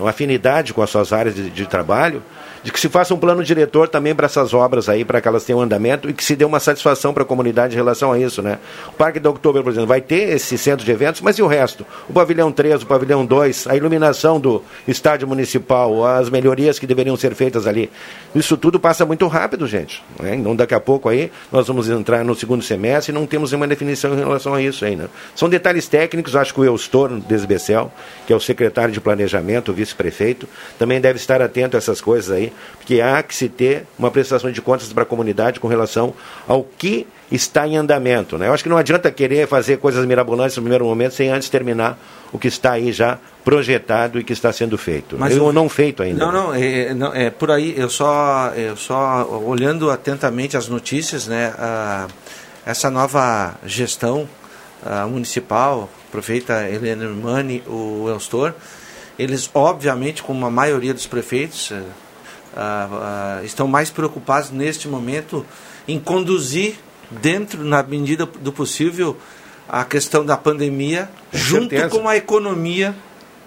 [0.00, 2.22] uma afinidade com as suas áreas de, de trabalho,
[2.62, 5.44] de que se faça um plano diretor também para essas obras aí, para que elas
[5.44, 8.42] tenham andamento e que se dê uma satisfação para a comunidade em relação a isso,
[8.42, 8.58] né?
[8.88, 11.46] O Parque do Outubro, por exemplo, vai ter esse centro de eventos, mas e o
[11.46, 11.86] resto?
[12.08, 17.16] O pavilhão 3, o pavilhão 2, a iluminação do estádio municipal, as melhorias que deveriam
[17.16, 17.90] ser feitas ali.
[18.34, 20.02] Isso tudo passa muito rápido, gente.
[20.20, 20.34] Né?
[20.34, 23.66] Então daqui a pouco aí nós vamos entrar no segundo semestre e não temos nenhuma
[23.66, 25.10] definição em relação a isso ainda.
[25.34, 27.92] São detalhes técnicos, acho que o Eustor Desbecel,
[28.26, 30.48] que é o secretário de planejamento, o vice-prefeito,
[30.78, 32.47] também deve estar atento a essas coisas aí,
[32.78, 36.14] porque há que se ter uma prestação de contas para a comunidade com relação
[36.46, 38.38] ao que está em andamento.
[38.38, 38.48] Né?
[38.48, 41.98] Eu acho que não adianta querer fazer coisas mirabolantes no primeiro momento sem antes terminar
[42.32, 45.16] o que está aí já projetado e que está sendo feito.
[45.18, 46.24] Mas eu o- não feito ainda.
[46.24, 47.74] Não, não, é, não, é por aí.
[47.76, 51.52] Eu só, eu só olhando atentamente as notícias, né?
[51.58, 52.06] ah,
[52.64, 54.28] essa nova gestão
[54.84, 58.54] ah, municipal, prefeita Helena Mani, o Elstor,
[59.18, 61.82] eles obviamente, como a maioria dos prefeitos, eh,
[62.58, 65.46] ah, ah, estão mais preocupados neste momento
[65.86, 66.74] em conduzir
[67.10, 69.16] dentro, na medida do possível,
[69.68, 71.88] a questão da pandemia junto certeza.
[71.88, 72.94] com a economia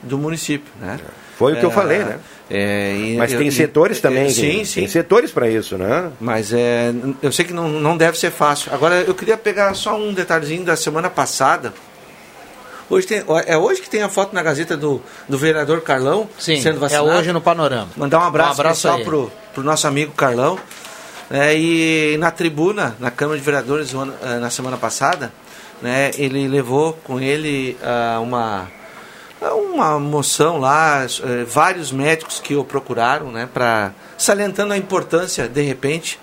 [0.02, 1.00] do município, né?
[1.38, 2.20] Foi o que eu É, falei, né?
[2.50, 4.80] é, e- Mas tem e- setores é, também, sim, que- sim.
[4.82, 6.12] tem setores para isso, né?
[6.20, 8.72] Mas é, eu sei que não, não deve ser fácil.
[8.74, 11.74] Agora, eu queria pegar só um detalhezinho da semana passada.
[12.92, 16.62] Hoje tem, é hoje que tem a foto na Gazeta do, do vereador Carlão Sim,
[16.62, 17.08] sendo é vacinado.
[17.08, 17.88] hoje no Panorama.
[17.96, 19.06] Mandar um abraço, Um abraço ele.
[19.06, 20.60] pro, pro nosso amigo Carlão.
[21.30, 25.32] É, e na tribuna, na Câmara de Vereadores, eh, na semana passada,
[25.82, 28.68] né, ele levou com ele ah, uma,
[29.40, 35.62] uma moção lá, eh, vários médicos que o procuraram, né, para salientando a importância, de
[35.62, 36.20] repente,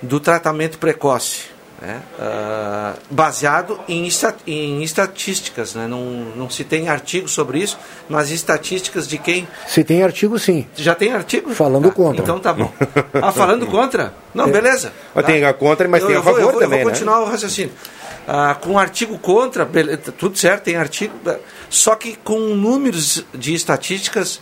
[0.00, 1.49] do tratamento precoce.
[1.80, 6.02] Né, ah, baseado em, esta- em estatísticas, né, não,
[6.36, 7.78] não se tem artigo sobre isso,
[8.08, 10.66] mas estatísticas de quem Se tem artigo, sim.
[10.76, 11.54] já tem artigo?
[11.54, 12.22] Falando contra.
[12.22, 12.70] Então tá bom.
[13.14, 14.12] Ah, falando contra?
[14.34, 14.50] Não, É.
[14.50, 14.92] beleza.
[15.14, 16.84] Mas tem a contra, mas Eu- tem a eu vou- favor eu vou, também, Eu
[16.84, 16.98] vou né?
[16.98, 17.72] continuar o raciocínio.
[18.28, 21.14] Ah, com artigo contra, bele- tudo certo, tem artigo,
[21.70, 24.40] só que com números de estatísticas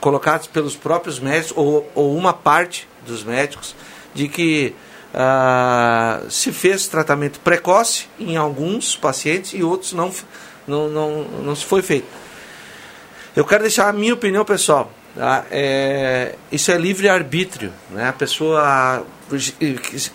[0.00, 3.74] colocados pelos próprios médicos, ou, ou uma parte dos médicos,
[4.12, 4.74] de que
[5.14, 10.10] ah, se fez tratamento precoce em alguns pacientes e outros não,
[10.66, 12.06] não, não, não se foi feito.
[13.34, 14.90] Eu quero deixar a minha opinião pessoal.
[15.14, 15.44] tá?
[15.50, 17.72] É, isso é livre-arbítrio.
[17.90, 18.08] Né?
[18.08, 19.04] A pessoa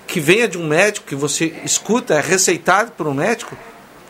[0.06, 3.58] que- venha de um médico, que você escuta, é receitado por um médico,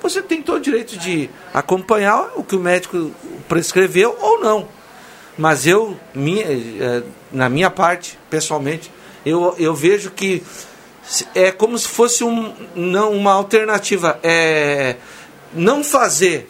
[0.02, 3.12] você tem todo o direito de acompanhar o que o médico
[3.48, 4.68] prescreveu ou não.
[5.38, 8.92] Mas eu, minha, eh, na minha parte, pessoalmente,
[9.26, 10.42] eu, eu vejo que
[11.34, 14.20] é como se fosse um, não, uma alternativa.
[14.24, 14.96] É,
[15.54, 16.50] não fazer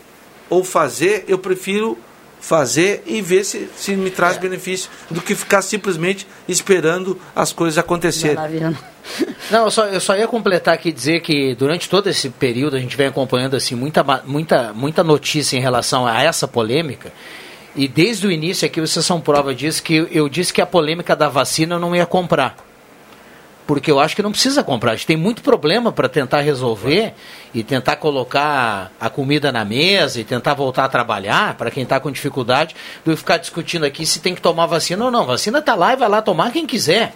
[0.49, 1.97] ou fazer, eu prefiro
[2.39, 7.77] fazer e ver se, se me traz benefício do que ficar simplesmente esperando as coisas
[7.77, 8.37] acontecerem.
[9.49, 12.75] Não, eu só, eu só ia completar aqui e dizer que durante todo esse período
[12.75, 17.13] a gente vem acompanhando assim muita, muita, muita notícia em relação a essa polêmica.
[17.73, 20.65] E desde o início aqui vocês são prova disso que eu, eu disse que a
[20.65, 22.66] polêmica da vacina eu não ia comprar.
[23.68, 24.93] Porque eu acho que não precisa comprar.
[24.93, 27.13] A gente tem muito problema para tentar resolver
[27.53, 31.99] e tentar colocar a comida na mesa e tentar voltar a trabalhar para quem está
[31.99, 35.26] com dificuldade do ficar discutindo aqui se tem que tomar vacina ou não.
[35.26, 37.13] Vacina está lá e vai lá tomar quem quiser.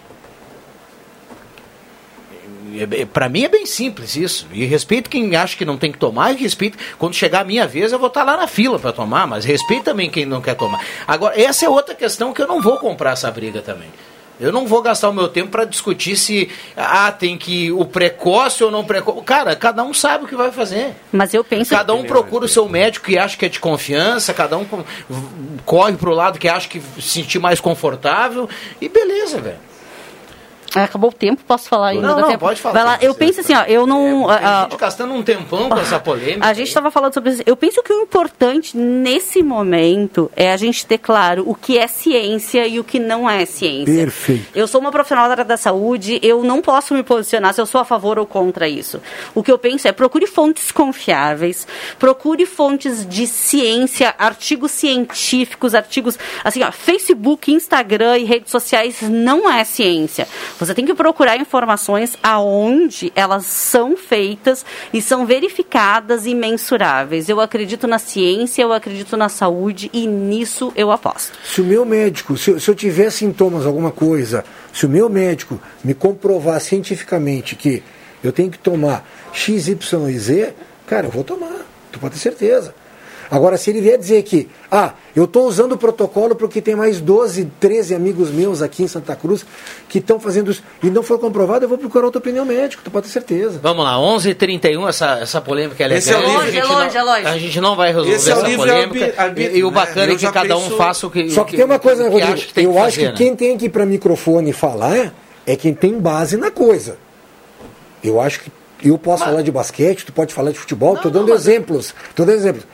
[3.12, 4.46] Para mim é bem simples isso.
[4.52, 7.66] E respeito quem acha que não tem que tomar, e respeito quando chegar a minha
[7.66, 10.54] vez eu vou estar lá na fila para tomar, mas respeito também quem não quer
[10.54, 10.84] tomar.
[11.06, 13.88] Agora, essa é outra questão que eu não vou comprar essa briga também.
[14.42, 18.64] Eu não vou gastar o meu tempo para discutir se ah, tem que o precoce
[18.64, 19.22] ou não precoce.
[19.22, 20.96] Cara, cada um sabe o que vai fazer.
[21.12, 21.70] Mas eu penso.
[21.70, 24.66] Cada um procura o seu médico que acha que é de confiança, cada um
[25.64, 28.48] corre pro lado que acha que se sentir mais confortável
[28.80, 29.71] e beleza, velho.
[30.74, 32.06] Ah, Acabou o tempo, posso falar ainda?
[32.06, 32.40] Não, não, tempo?
[32.40, 32.74] pode falar.
[32.74, 34.26] Vai lá, eu penso assim, ó, eu não.
[34.26, 36.46] Tem ah, gente gastando um tempão com essa polêmica.
[36.46, 37.42] A gente estava falando sobre isso.
[37.44, 41.86] Eu penso que o importante nesse momento é a gente ter claro o que é
[41.86, 43.94] ciência e o que não é ciência.
[43.94, 44.46] Perfeito.
[44.54, 47.66] Eu sou uma profissional da área da saúde, eu não posso me posicionar se eu
[47.66, 49.00] sou a favor ou contra isso.
[49.34, 51.66] O que eu penso é procure fontes confiáveis,
[51.98, 59.50] procure fontes de ciência, artigos científicos, artigos assim, ó, Facebook, Instagram e redes sociais não
[59.50, 60.26] é ciência.
[60.62, 67.28] Você tem que procurar informações aonde elas são feitas e são verificadas e mensuráveis.
[67.28, 71.36] Eu acredito na ciência, eu acredito na saúde e nisso eu aposto.
[71.44, 75.08] Se o meu médico, se eu, se eu tiver sintomas, alguma coisa, se o meu
[75.08, 77.82] médico me comprovar cientificamente que
[78.22, 80.54] eu tenho que tomar X, Y e Z,
[80.86, 82.72] cara, eu vou tomar, tu pode ter certeza.
[83.34, 87.00] Agora, se ele vier dizer que, ah, eu estou usando o protocolo porque tem mais
[87.00, 89.42] 12, 13 amigos meus aqui em Santa Cruz
[89.88, 92.90] que estão fazendo isso e não foi comprovado, eu vou procurar outra opinião médica, tu
[92.90, 93.58] pode ter certeza.
[93.62, 96.42] Vamos lá, 11h31, essa, essa polêmica é Esse é o legal.
[96.42, 97.26] livre- a, gente É longe, não, é longe.
[97.26, 99.14] a gente não vai resolver Esse é o essa polêmica.
[99.22, 99.74] arbítrio, e, e o né?
[99.74, 101.30] bacana é Eu que cada um penso- faça o que.
[101.30, 103.06] Só que que- tem uma coisa, que Rodrigo, que tem eu que acho fazer, que
[103.12, 103.14] né?
[103.16, 105.14] quem tem que ir para microfone falar
[105.46, 106.98] é quem tem base na coisa.
[108.04, 108.52] Eu acho que
[108.84, 111.94] eu posso falar de basquete, tu pode falar de futebol, estou dando exemplos.
[112.14, 112.64] Tô dando exemplos.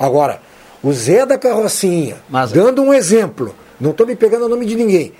[0.00, 0.40] Agora,
[0.82, 2.16] o Zé da Carrocinha,
[2.54, 5.12] dando um exemplo, não estou me pegando o nome de ninguém.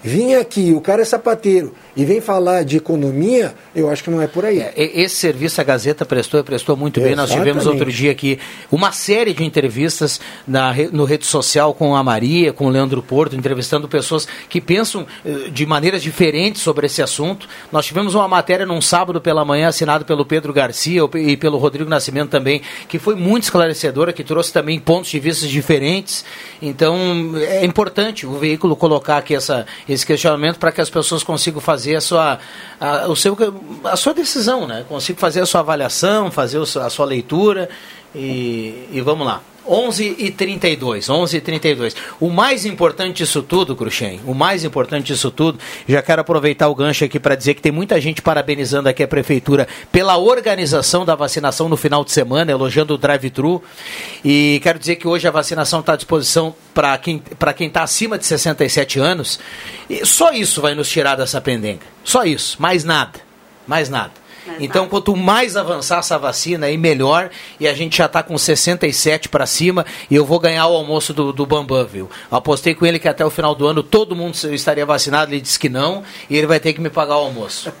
[0.00, 4.20] Vinha aqui, o cara é sapateiro e vem falar de economia, eu acho que não
[4.22, 4.58] é por aí.
[4.76, 7.14] E- Esse serviço a Gazeta prestou prestou muito bem.
[7.16, 7.80] Nós tivemos Exatamente.
[7.80, 8.38] outro dia aqui
[8.70, 13.34] uma série de entrevistas na, no rede social com a Maria, com o Leandro Porto,
[13.36, 17.48] entrevistando pessoas que pensam eh, de maneiras diferentes sobre esse assunto.
[17.72, 21.90] Nós tivemos uma matéria num sábado pela manhã, assinado pelo Pedro Garcia e pelo Rodrigo
[21.90, 26.24] Nascimento também, que foi muito esclarecedora, que trouxe também pontos de vista diferentes.
[26.62, 26.96] Então,
[27.36, 31.79] é importante o veículo colocar aqui essa, esse questionamento para que as pessoas consigam fazer
[31.88, 32.38] a sua,
[32.80, 33.36] a, o seu,
[33.84, 34.84] a sua decisão, né?
[34.88, 37.68] Consigam fazer a sua avaliação, fazer a sua leitura
[38.14, 39.40] e, e vamos lá.
[39.66, 41.96] 11 e 32, 11 e 32.
[42.18, 45.58] O mais importante disso tudo, Cruxem, o mais importante disso tudo,
[45.88, 49.08] já quero aproveitar o gancho aqui para dizer que tem muita gente parabenizando aqui a
[49.08, 53.62] prefeitura pela organização da vacinação no final de semana, elogiando o drive-thru.
[54.24, 57.82] E quero dizer que hoje a vacinação está à disposição para quem para quem está
[57.82, 59.38] acima de 67 anos.
[59.88, 61.82] E só isso vai nos tirar dessa pendenga.
[62.04, 63.20] Só isso, mais nada.
[63.66, 64.19] Mais nada.
[64.58, 67.30] Então, quanto mais avançar essa vacina, aí melhor.
[67.58, 69.84] E a gente já está com 67 para cima.
[70.10, 72.10] E eu vou ganhar o almoço do, do Bambam, viu?
[72.30, 75.32] Apostei com ele que até o final do ano todo mundo estaria vacinado.
[75.32, 76.02] Ele disse que não.
[76.28, 77.72] E ele vai ter que me pagar o almoço.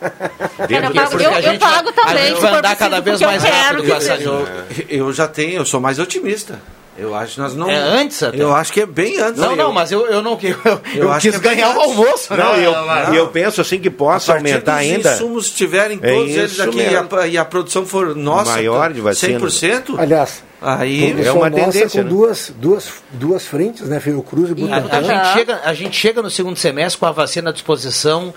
[0.68, 2.26] Eu pago, Porque eu, a eu gente pago vai- a também.
[2.26, 4.14] gente se vai andar preciso, cada vez mais rápido com essa.
[4.16, 4.46] Eu,
[4.88, 6.60] eu já tenho, eu sou mais otimista.
[7.00, 7.68] Eu acho que nós não.
[7.70, 8.40] É antes até?
[8.42, 9.40] Eu acho que é bem antes.
[9.40, 10.56] Não, Eu- não, mas eu, eu não eu,
[10.94, 12.60] eu, Eu acho quis que é ganhar o almoço, Não, né?
[12.60, 15.12] e eu, e eu penso assim que possa aumentar dos ainda.
[15.14, 18.92] insumos estiverem É todos eles isso aqui e a, e a produção for nossa, Maior
[18.92, 19.38] de vacina.
[19.40, 22.04] 100%, Aliás, aí é uma tendência, com né?
[22.04, 23.98] duas, duas, duas frentes, né?
[24.00, 24.98] Fiocruz e A, Butantan.
[24.98, 28.34] a gente chega, a gente chega no segundo semestre com a vacina à disposição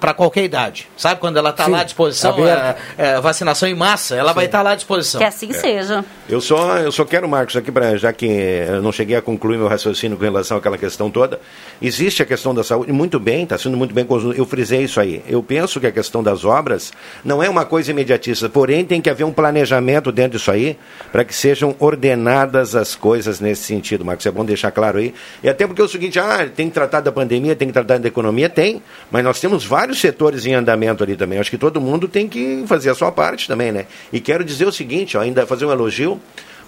[0.00, 0.88] para qualquer idade.
[0.96, 2.76] Sabe quando ela está Sim, lá à disposição, aberta.
[2.98, 5.20] é, é, vacinação em massa, ela vai estar lá à disposição.
[5.20, 6.04] Que assim seja.
[6.28, 9.56] Eu só, eu só quero, Marcos, aqui para já que eu não cheguei a concluir
[9.56, 11.40] meu raciocínio com relação àquela questão toda,
[11.80, 14.34] existe a questão da saúde, muito bem, está sendo muito bem conduzido.
[14.34, 15.22] Eu frisei isso aí.
[15.28, 16.92] Eu penso que a questão das obras
[17.24, 20.76] não é uma coisa imediatista, porém tem que haver um planejamento dentro disso aí
[21.12, 24.26] para que sejam ordenadas as coisas nesse sentido, Marcos.
[24.26, 25.14] É bom deixar claro aí.
[25.42, 27.98] E até porque é o seguinte, ah, tem que tratar da pandemia, tem que tratar
[27.98, 31.38] da economia, tem, mas nós temos vários setores em andamento ali também.
[31.38, 33.86] Acho que todo mundo tem que fazer a sua parte também, né?
[34.12, 36.20] E quero dizer o seguinte, ó, ainda fazer um elogio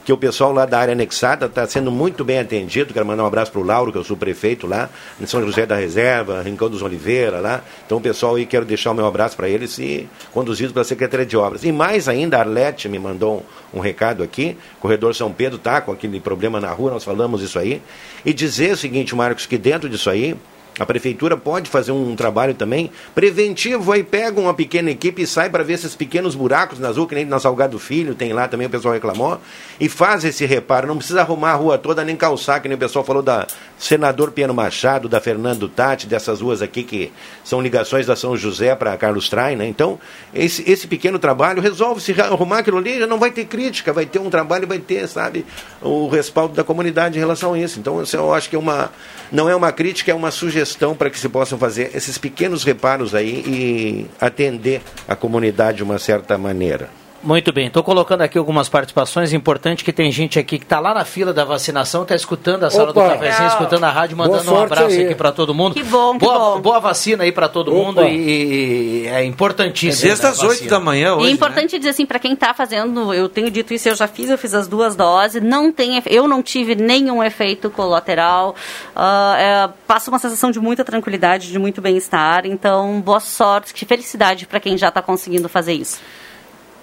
[0.09, 2.95] que o pessoal lá da área anexada está sendo muito bem atendido.
[2.95, 4.89] Quero mandar um abraço para o Lauro, que eu sou prefeito lá,
[5.21, 7.63] em São José da Reserva, Rincão dos Oliveira lá.
[7.85, 11.27] Então, o pessoal aí, quero deixar o meu abraço para eles e conduzidos pela Secretaria
[11.27, 11.63] de Obras.
[11.63, 13.45] E mais ainda, a Arlete me mandou
[13.75, 17.43] um, um recado aqui, Corredor São Pedro está com aquele problema na rua, nós falamos
[17.43, 17.83] isso aí.
[18.25, 20.35] E dizer o seguinte, Marcos, que dentro disso aí,
[20.79, 25.51] a prefeitura pode fazer um trabalho também preventivo, aí pega uma pequena equipe e sai
[25.51, 28.67] para ver esses pequenos buracos nas ruas, que nem na Salgado Filho, tem lá também,
[28.67, 29.41] o pessoal reclamou,
[29.81, 30.87] e faz esse reparo.
[30.87, 33.47] Não precisa arrumar a rua toda, nem calçar, que nem o pessoal falou da
[33.79, 37.13] Senador Piano Machado, da Fernando Tati, dessas ruas aqui que
[37.45, 39.67] são ligações da São José para Carlos Trai, né?
[39.67, 39.99] Então,
[40.35, 44.07] esse, esse pequeno trabalho resolve se arrumar aquilo ali, já não vai ter crítica, vai
[44.07, 45.47] ter um trabalho, vai ter, sabe,
[45.81, 47.79] o respaldo da comunidade em relação a isso.
[47.79, 48.91] Então, isso eu acho que é uma,
[49.31, 53.15] não é uma crítica, é uma sugestão para que se possam fazer esses pequenos reparos
[53.15, 56.91] aí e atender a comunidade de uma certa maneira.
[57.21, 59.33] Muito bem, estou colocando aqui algumas participações.
[59.33, 62.71] Importante que tem gente aqui que está lá na fila da vacinação, está escutando a
[62.71, 63.03] sala Opa!
[63.03, 65.07] do cafezinho, escutando a rádio, mandando um abraço aí.
[65.07, 65.75] aqui para todo mundo.
[65.75, 66.61] Que bom, que boa, bom.
[66.61, 67.85] boa vacina aí para todo Opa!
[67.85, 70.07] mundo e, e é importantíssimo.
[70.07, 70.71] desde né, as 8 vacina.
[70.71, 71.25] da manhã E hoje.
[71.25, 71.33] é né?
[71.33, 74.39] importante dizer assim, para quem está fazendo, eu tenho dito isso, eu já fiz, eu
[74.39, 78.55] fiz as duas doses, não tem, eu não tive nenhum efeito colateral,
[78.95, 83.85] ah, é, passa uma sensação de muita tranquilidade, de muito bem-estar, então boa sorte, que
[83.85, 85.99] felicidade para quem já está conseguindo fazer isso.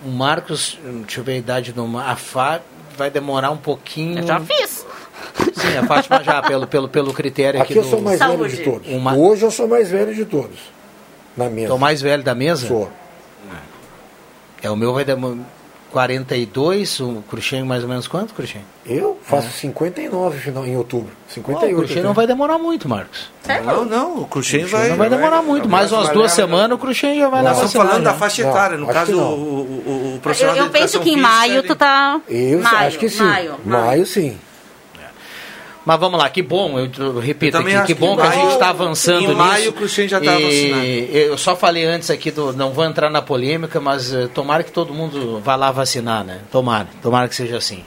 [0.04, 2.60] O Marcos, deixa eu ver a idade do Mar- A Fá
[2.98, 4.20] vai demorar um pouquinho.
[4.20, 4.86] Eu já fiz.
[5.56, 7.90] Sim, a Fátima já, pelo, pelo, pelo critério aqui, Aqui eu do.
[7.90, 8.38] sou mais Saúde.
[8.44, 8.88] velho de todos.
[8.92, 10.60] Uma- Hoje eu sou mais velho de todos.
[11.36, 11.68] Na mesa.
[11.70, 12.68] Tô mais velho da mesa?
[12.68, 12.92] Sou.
[14.62, 15.38] É, o meu vai demorar
[15.96, 18.62] 42, o Cruxem mais ou menos quanto, Cruxem?
[18.86, 21.14] Eu faço 59 final, em outubro.
[21.26, 21.74] Ó, 58.
[21.74, 23.30] o Cruxem não vai demorar muito, Marcos.
[23.64, 24.90] Não, não, o Cruxem vai.
[24.90, 25.70] Não vai demorar muito.
[25.70, 28.78] Mais umas duas semanas o Cruxem já vai lá Nós estamos falando da faixa etária,
[28.78, 32.20] no caso, o, o, o Eu, profissional da eu penso que em maio tu tá...
[32.28, 33.24] Eu maio, acho que sim.
[33.24, 34.38] Maio, Maio, sim.
[35.86, 38.54] Mas vamos lá, que bom, eu, repito Eu aqui, que bom em que a gente
[38.54, 39.38] está avançando em nisso.
[39.38, 40.86] maio o Cruxem já tá E vacinado.
[40.86, 44.72] Eu só falei antes aqui, do, não vou entrar na polêmica, mas eh, tomara que
[44.72, 46.40] todo mundo vá lá vacinar, né?
[46.52, 47.84] Tomara, tomara que seja assim.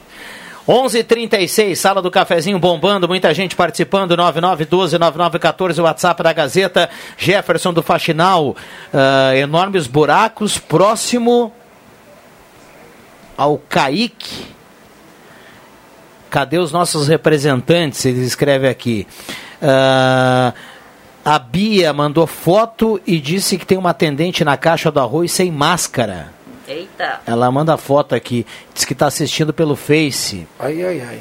[0.69, 7.83] 11:36 sala do cafezinho bombando, muita gente participando, 9912-9914, o WhatsApp da Gazeta, Jefferson do
[7.83, 8.55] Faxinal,
[8.93, 11.53] ah, enormes buracos, próximo
[13.37, 14.47] ao Caique,
[16.31, 18.05] Cadê os nossos representantes?
[18.05, 19.07] Ele escreve aqui.
[19.63, 20.53] Ah,
[21.25, 25.51] a Bia mandou foto e disse que tem uma atendente na caixa do arroz sem
[25.51, 26.33] máscara.
[26.67, 27.21] Eita.
[27.27, 28.47] Ela manda foto aqui.
[28.75, 30.47] Diz que está assistindo pelo Face.
[30.59, 31.21] Ai, ai, ai.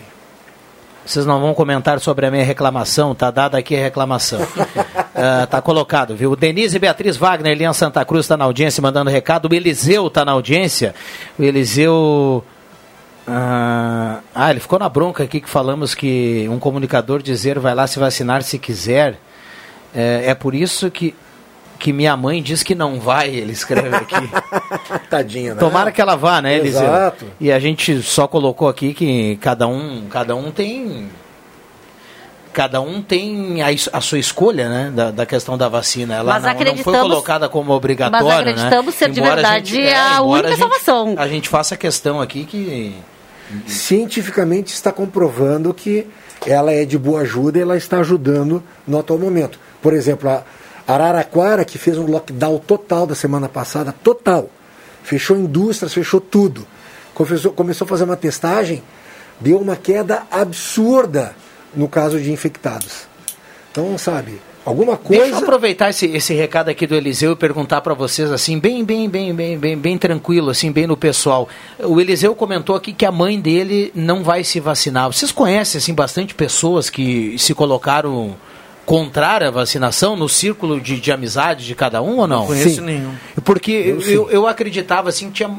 [1.06, 4.46] Vocês não vão comentar sobre a minha reclamação, tá dada aqui a reclamação.
[5.20, 6.36] Ah, tá colocado, viu?
[6.36, 9.50] Denise Beatriz Wagner, Elian Santa Cruz está na audiência mandando recado.
[9.52, 10.94] O Eliseu está na audiência.
[11.40, 12.46] O Eliseu.
[13.28, 17.86] Ah, ah, ele ficou na bronca aqui que falamos que um comunicador dizer vai lá
[17.86, 19.20] se vacinar se quiser.
[19.94, 21.14] É, é por isso que.
[21.80, 24.16] que minha mãe diz que não vai, ele escreve aqui.
[25.10, 25.60] Tadinha, né?
[25.60, 26.84] Tomara que ela vá, né, Eliseu?
[26.84, 27.26] Exato.
[27.40, 31.10] E a gente só colocou aqui que cada um, cada um tem
[32.54, 36.16] cada um tem a, a sua escolha, né, da, da questão da vacina.
[36.16, 38.92] Ela Mas não, não foi colocada como obrigatória, mas acreditamos né?
[38.94, 41.16] ser de Embora verdade gente- a embora única gente- salvação.
[41.18, 42.96] A gente faça questão aqui que
[43.66, 46.08] Cientificamente está comprovando que
[46.46, 49.60] ela é de boa ajuda e ela está ajudando no atual momento.
[49.82, 50.44] Por exemplo, a
[50.88, 54.50] Araraquara, que fez um lockdown total da semana passada, total.
[55.04, 56.68] Fechou indústrias, fechou tudo.
[57.14, 58.84] Começou, começou a fazer uma testagem,
[59.40, 61.36] deu uma queda absurda
[61.74, 63.08] no caso de infectados.
[63.72, 65.24] Então, sabe, alguma coisa.
[65.24, 68.84] Deixa eu aproveitar esse, esse recado aqui do Eliseu e perguntar para vocês assim, bem,
[68.84, 71.48] bem, bem, bem, bem, bem tranquilo, assim, bem no pessoal.
[71.80, 75.12] O Eliseu comentou aqui que a mãe dele não vai se vacinar.
[75.12, 78.36] Vocês conhecem assim bastante pessoas que se colocaram
[78.86, 82.40] contrária à vacinação no círculo de, de amizade de cada um ou não?
[82.40, 83.14] Não conheço nenhum.
[83.44, 84.12] Porque Eu eu, sim.
[84.12, 85.58] eu, eu acreditava assim que tinha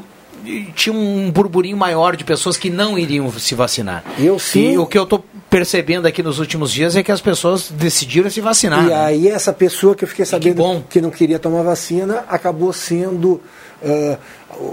[0.73, 4.03] tinha um burburinho maior de pessoas que não iriam se vacinar.
[4.17, 4.73] Eu sim.
[4.73, 8.29] E o que eu estou percebendo aqui nos últimos dias é que as pessoas decidiram
[8.29, 8.85] se vacinar.
[8.85, 8.95] E né?
[8.95, 13.41] aí essa pessoa que eu fiquei sabendo que, não queria tomar vacina acabou sendo.
[13.83, 14.17] ah,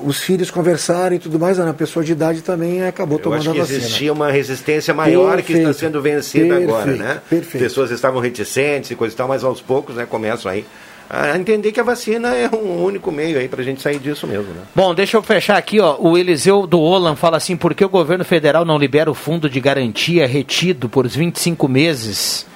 [0.04, 3.52] os filhos conversaram e tudo mais, a pessoa de idade também acabou Eu tomando acho
[3.52, 3.78] que a vacina.
[3.78, 5.78] existia uma resistência maior que está Perfeito.
[5.78, 7.20] sendo vencida agora, Perfeito, né?
[7.28, 7.62] perfeito.
[7.62, 10.66] Pessoas estavam reticentes e coisa e tal, mas aos poucos, né, começam aí
[11.09, 14.26] a entender que a vacina é um único meio aí para a gente sair disso
[14.26, 14.62] mesmo, né?
[14.74, 15.96] Bom, deixa eu fechar aqui, ó.
[15.98, 19.48] O Eliseu do Olan fala assim: por que o governo federal não libera o fundo
[19.48, 22.46] de garantia retido por 25 meses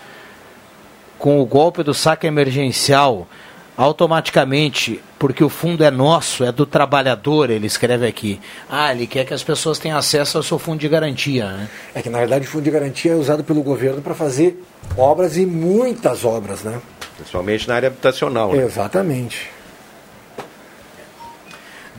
[1.19, 3.29] com o golpe do saque emergencial
[3.77, 5.01] automaticamente?
[5.17, 8.41] Porque o fundo é nosso, é do trabalhador, ele escreve aqui.
[8.69, 11.69] Ah, ele quer que as pessoas tenham acesso ao seu fundo de garantia, né?
[11.95, 14.61] É que na verdade o fundo de garantia é usado pelo governo para fazer
[14.97, 16.81] obras e muitas obras, né?
[17.21, 18.51] Principalmente na área habitacional.
[18.55, 18.65] né?
[18.65, 19.51] Exatamente.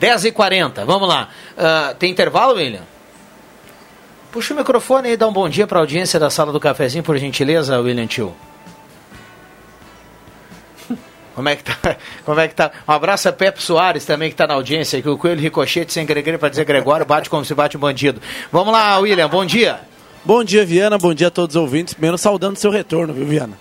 [0.00, 1.28] 10h40, vamos lá.
[1.56, 2.82] Ah, tem intervalo, William?
[4.32, 6.58] Puxa o microfone aí e dá um bom dia para a audiência da sala do
[6.58, 8.34] cafezinho, por gentileza, William Tio.
[11.36, 11.96] Como é que tá?
[12.24, 12.72] Como é que tá?
[12.88, 16.04] Um abraço a Pepe Soares também que está na audiência, que o Coelho Ricochete sem
[16.04, 18.20] Gregre para dizer Gregório bate como se bate um bandido.
[18.50, 19.78] Vamos lá, William, bom dia.
[20.24, 20.98] Bom dia, Viana.
[20.98, 21.94] Bom dia a todos os ouvintes.
[21.94, 23.56] Primeiro, saudando seu retorno, viu, Viana?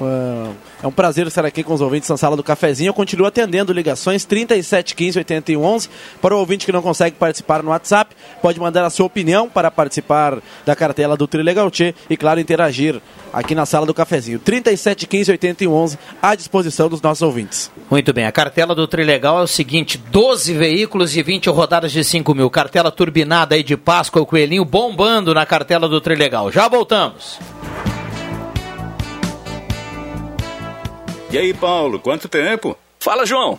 [0.00, 0.50] Ah,
[0.82, 2.90] É um prazer estar aqui com os ouvintes na sala do cafezinho.
[2.90, 5.88] Eu continuo atendendo ligações 37 15 81 11.
[6.20, 9.70] Para o ouvinte que não consegue participar no WhatsApp, pode mandar a sua opinião para
[9.70, 13.00] participar da cartela do Trilegal Tchê e, claro, interagir
[13.32, 14.38] aqui na sala do cafezinho.
[14.38, 17.70] 37 15 81 11 à disposição dos nossos ouvintes.
[17.90, 22.04] Muito bem, a cartela do Trilegal é o seguinte: 12 veículos e 20 rodadas de
[22.04, 22.50] 5 mil.
[22.50, 26.52] Cartela turbinada aí de Páscoa, o Coelhinho bombando na cartela do Trilegal.
[26.52, 27.38] Já voltamos.
[31.34, 32.78] E aí, Paulo, quanto tempo?
[33.00, 33.58] Fala, João.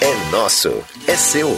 [0.00, 1.48] é nosso, é seu.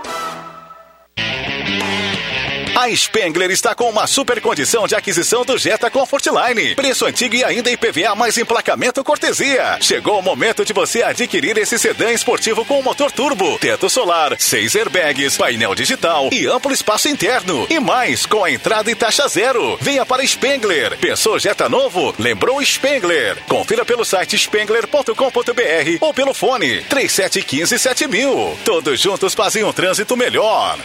[2.78, 6.74] A Spengler está com uma super condição de aquisição do Jetta Comfortline.
[6.74, 9.78] Preço antigo e ainda IPVA mais emplacamento cortesia.
[9.80, 14.76] Chegou o momento de você adquirir esse sedã esportivo com motor turbo, teto solar, seis
[14.76, 17.66] airbags, painel digital e amplo espaço interno.
[17.70, 19.78] E mais, com a entrada e taxa zero.
[19.80, 20.98] Venha para Spengler.
[20.98, 22.14] Pensou Jetta novo?
[22.18, 23.42] Lembrou Spengler.
[23.48, 28.58] Confira pelo site spengler.com.br ou pelo fone 3715 7000.
[28.66, 30.78] Todos juntos fazem um trânsito melhor.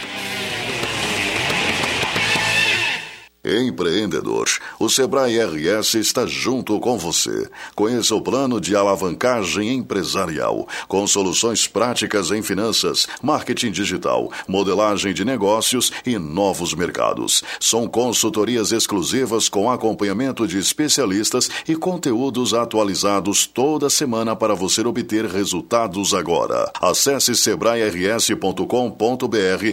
[3.44, 4.46] Empreendedor,
[4.78, 7.50] o Sebrae RS está junto com você.
[7.74, 15.24] Conheça o plano de alavancagem empresarial, com soluções práticas em finanças, marketing digital, modelagem de
[15.24, 17.42] negócios e novos mercados.
[17.58, 25.26] São consultorias exclusivas com acompanhamento de especialistas e conteúdos atualizados toda semana para você obter
[25.26, 26.70] resultados agora.
[26.80, 28.64] Acesse sebrae-rs.com.br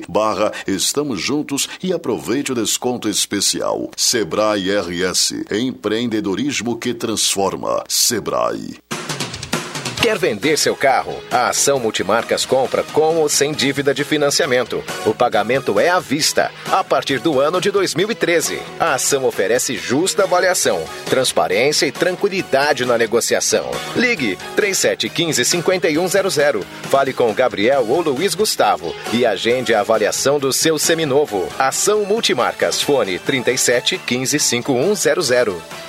[0.10, 3.59] barra Estamos Juntos e aproveite o desconto especial.
[3.96, 5.46] Sebrae RS.
[5.50, 7.84] Empreendedorismo que transforma.
[7.88, 8.80] Sebrae.
[10.02, 11.22] Quer vender seu carro?
[11.30, 14.82] A Ação Multimarcas compra com ou sem dívida de financiamento.
[15.06, 18.62] O pagamento é à vista, a partir do ano de 2013.
[18.80, 23.70] A ação oferece justa avaliação, transparência e tranquilidade na negociação.
[23.94, 26.64] Ligue 3715-5100.
[26.84, 31.46] Fale com Gabriel ou Luiz Gustavo e agende a avaliação do seu seminovo.
[31.60, 32.82] Ação Multimarcas.
[32.82, 35.89] Fone 37 15 5100.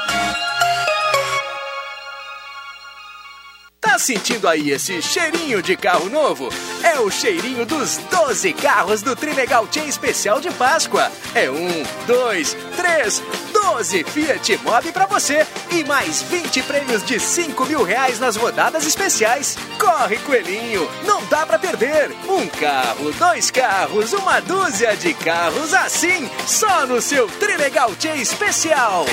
[3.91, 6.47] Tá sentindo aí esse cheirinho de carro novo?
[6.81, 11.11] É o cheirinho dos 12 carros do Trilegal Tia Especial de Páscoa.
[11.35, 17.65] É um, dois, três, 12 Fiat Mobi pra você e mais 20 prêmios de 5
[17.65, 19.57] mil reais nas rodadas especiais.
[19.77, 22.15] Corre, coelhinho, não dá pra perder.
[22.29, 29.05] Um carro, dois carros, uma dúzia de carros assim, só no seu Trilegal Tia Especial.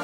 [0.00, 0.03] O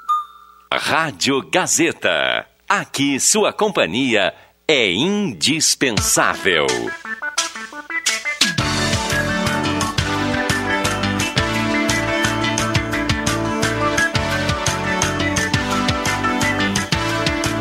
[0.73, 2.45] Rádio Gazeta.
[2.67, 4.33] Aqui sua companhia
[4.65, 6.65] é indispensável.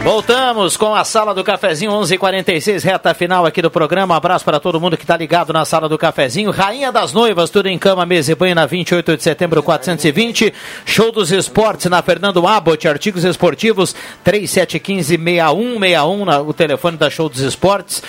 [0.03, 4.15] Voltamos com a sala do cafezinho 11:46 reta final aqui do programa.
[4.15, 6.51] Um abraço para todo mundo que está ligado na sala do cafezinho.
[6.51, 10.55] Rainha das Noivas, tudo em cama, mesa e banho na 28 de setembro 420.
[10.87, 13.95] Show dos Esportes na Fernando Abbott, artigos esportivos
[14.25, 18.03] 3715 6161, o telefone da Show dos Esportes.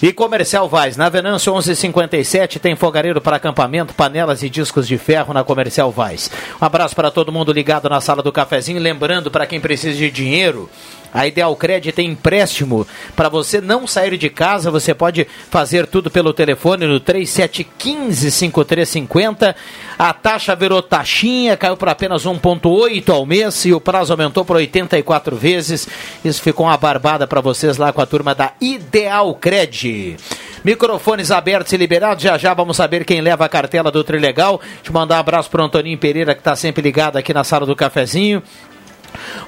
[0.00, 5.34] E Comercial Vaz, na Venâncio 1157 tem fogareiro para acampamento, panelas e discos de ferro
[5.34, 6.30] na Comercial Vaz.
[6.62, 10.08] Um abraço para todo mundo ligado na sala do cafezinho, lembrando para quem precisa de
[10.08, 10.70] dinheiro,
[11.12, 12.86] a Ideal Credit tem empréstimo
[13.16, 14.70] para você não sair de casa.
[14.70, 19.54] Você pode fazer tudo pelo telefone no 3715-5350.
[19.98, 24.56] A taxa virou taxinha, caiu para apenas 1,8 ao mês e o prazo aumentou para
[24.56, 25.88] 84 vezes.
[26.24, 30.16] Isso ficou uma barbada para vocês lá com a turma da Ideal Credit.
[30.64, 32.22] Microfones abertos e liberados.
[32.22, 34.60] Já já vamos saber quem leva a cartela do Trilegal.
[34.84, 37.64] Eu mandar um abraço para o Antoninho Pereira, que está sempre ligado aqui na sala
[37.64, 38.42] do cafezinho.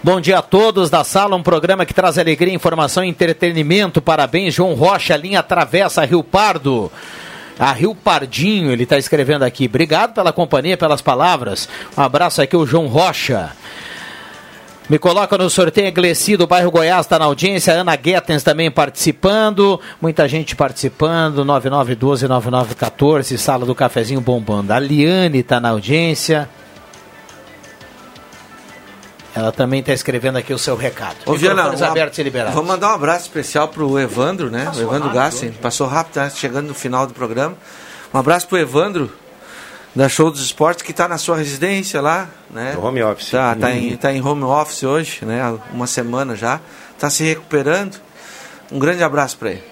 [0.03, 4.01] Bom dia a todos da sala, um programa que traz alegria, informação e entretenimento.
[4.01, 6.91] Parabéns, João Rocha, linha Travessa Rio Pardo.
[7.59, 9.67] A Rio Pardinho, ele está escrevendo aqui.
[9.67, 11.69] Obrigado pela companhia, pelas palavras.
[11.97, 13.53] Um abraço aqui, o João Rocha.
[14.91, 17.75] Me coloca no sorteio Gleci do bairro Goiás, está na audiência.
[17.75, 19.79] Ana Guetens também participando.
[20.01, 21.45] Muita gente participando.
[21.45, 24.73] 9912-9914, sala do cafezinho bombando.
[24.73, 26.49] A Liane está na audiência.
[29.35, 31.17] Ela também está escrevendo aqui o seu recado.
[31.25, 32.55] Ô, Viana, um- e liberados.
[32.55, 34.65] Vou mandar um abraço especial pro Evandro, né?
[34.65, 35.53] Passou o Evandro Gassen.
[35.53, 37.55] Passou rápido, tá chegando no final do programa.
[38.13, 39.11] Um abraço pro Evandro,
[39.95, 42.73] da Show dos Esportes, que está na sua residência lá, né?
[42.75, 43.31] No home office.
[43.31, 45.41] Tá, tá, em, tá em home office hoje, né?
[45.43, 46.61] há Uma semana já.
[46.99, 47.97] Tá se recuperando.
[48.71, 49.65] Um grande abraço para ele.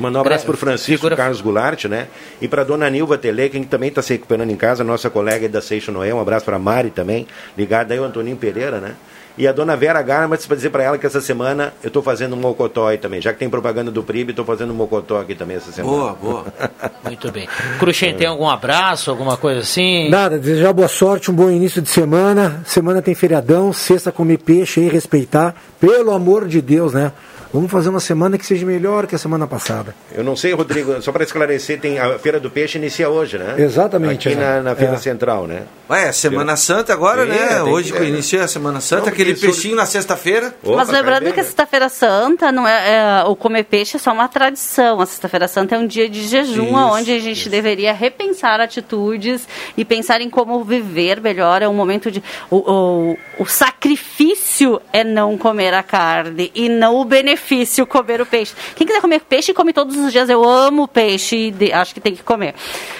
[0.00, 2.08] Mandar um abraço para o Francisco Carlos Goulart, né?
[2.40, 5.48] E para dona Nilva Tele, que também está se recuperando em casa, nossa colega aí
[5.48, 6.12] da Seixo Noé.
[6.12, 8.94] Um abraço para Mari também, ligada aí o Antoninho Pereira, né?
[9.38, 12.34] E a dona Vera Garmas, para dizer para ela que essa semana eu estou fazendo
[12.34, 13.20] um mocotó aí também.
[13.20, 15.96] Já que tem propaganda do PRIB, estou fazendo um mocotó aqui também essa semana.
[15.96, 16.44] Boa, boa.
[17.04, 17.48] Muito bem.
[17.78, 20.10] Cruxem, tem algum abraço, alguma coisa assim?
[20.10, 22.62] Nada, desejar boa sorte, um bom início de semana.
[22.66, 25.54] Semana tem feriadão, sexta comer peixe aí, respeitar.
[25.80, 27.12] Pelo amor de Deus, né?
[27.52, 29.92] Vamos fazer uma semana que seja melhor que a semana passada.
[30.14, 33.56] Eu não sei, Rodrigo, só para esclarecer, tem a Feira do Peixe inicia hoje, né?
[33.58, 34.40] Exatamente, Aqui é.
[34.40, 34.98] na, na Feira É.
[34.98, 35.62] Central, né?
[35.88, 37.62] Ué, Semana Santa agora, É, né?
[37.64, 40.54] Hoje que- inicia a Semana Santa, Não, aquele peixinho na sexta-feira.
[40.62, 44.28] Mas lembrando que a Sexta-feira Santa não é, é, o comer peixe é só uma
[44.28, 45.00] tradição.
[45.00, 49.48] A Sexta-feira Santa é um dia de jejum, Isso, onde a gente deveria repensar atitudes
[49.76, 51.62] e pensar em como viver melhor.
[51.62, 52.22] É um momento de.
[52.48, 57.39] O, o, o sacrifício é não comer a carne e não o benefício
[57.88, 58.54] comer o peixe.
[58.74, 60.28] Quem quiser comer peixe, come todos os dias.
[60.28, 62.54] Eu amo peixe e de- acho que tem que comer.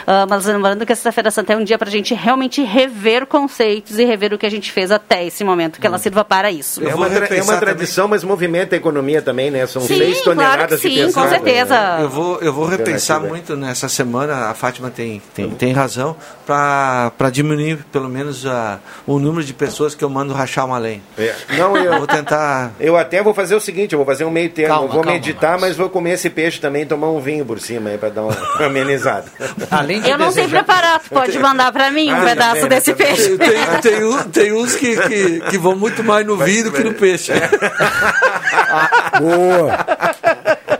[0.06, 3.26] Ah, mas lembrando que a Sexta-feira Santa é um dia para a gente realmente rever
[3.26, 6.50] conceitos e rever o que a gente fez até esse momento, que ela sirva para
[6.50, 6.86] isso.
[6.86, 9.66] É uma, tra- é uma tradição, mas movimenta a economia também, né?
[9.66, 11.26] São Sim, seis claro toneladas que de sim, pesado.
[11.26, 11.74] com certeza.
[11.98, 12.02] né?
[12.02, 17.30] Eu vou, eu vou repensar muito nessa semana, a Fátima tem, tem, tem razão, para
[17.30, 21.00] diminuir pelo menos a, o número de pessoas que eu mando rachar uma lenha.
[21.18, 21.34] É.
[21.56, 22.72] Não, eu vou tentar.
[22.80, 24.74] Eu até vou fazer o seguinte, eu vou fazer um meio termo.
[24.74, 27.60] Calma, vou calma, meditar, mas vou comer esse peixe também e tomar um vinho por
[27.60, 29.26] cima aí pra dar uma amenizada.
[29.70, 32.92] Além Eu não sei preparar, tu pode mandar para mim um Ah, pedaço também, desse
[32.94, 33.14] também.
[33.14, 33.36] peixe.
[33.38, 36.82] Tem, tem, um- tem uns que, que, que vão muito mais no vinho do que
[36.84, 37.32] no peixe.
[39.20, 39.86] Boa!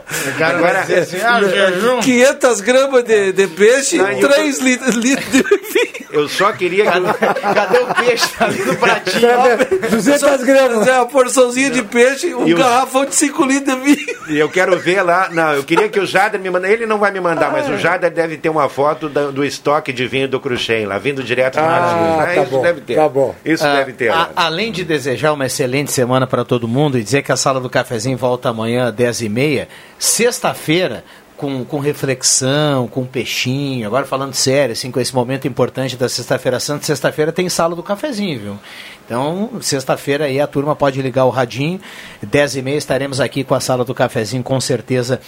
[0.39, 1.17] Agora, assim,
[2.01, 6.05] 500 gramas de, de peixe e eu- 3 litros, litros de vinho.
[6.11, 6.99] eu só queria que...
[7.53, 9.27] Cadê o peixe ali no pratinho?
[9.89, 10.87] 200 gramas.
[10.87, 14.17] É uma porçãozinha de peixe, um E os- garrafão de 5 litros de vinho.
[14.29, 15.29] E eu quero ver lá.
[15.31, 16.73] Não, eu queria que o Jader me mandasse.
[16.73, 19.91] Ele não vai me mandar, mas o Jader deve ter uma foto da- do estoque
[19.93, 22.17] de vinho do Cruxem lá, vindo direto do Ah, Martins.
[22.17, 22.35] né?
[22.35, 22.95] tá Isso bom, deve ter.
[22.95, 23.35] tá bom.
[23.45, 24.11] Isso Ah, deve ter.
[24.11, 27.59] a- além de desejar uma excelente semana para todo mundo e dizer que a sala
[27.59, 29.67] do cafezinho volta amanhã às 10h30,
[30.01, 31.03] sexta-feira.
[31.37, 36.59] Com, com reflexão, com peixinho, agora falando sério, assim, com esse momento importante da Sexta-feira
[36.59, 38.59] Santa, sexta-feira tem sala do cafezinho, viu?
[39.07, 41.81] Então, sexta-feira aí a turma pode ligar o radinho,
[42.23, 45.19] 10h30 estaremos aqui com a sala do cafezinho, com certeza,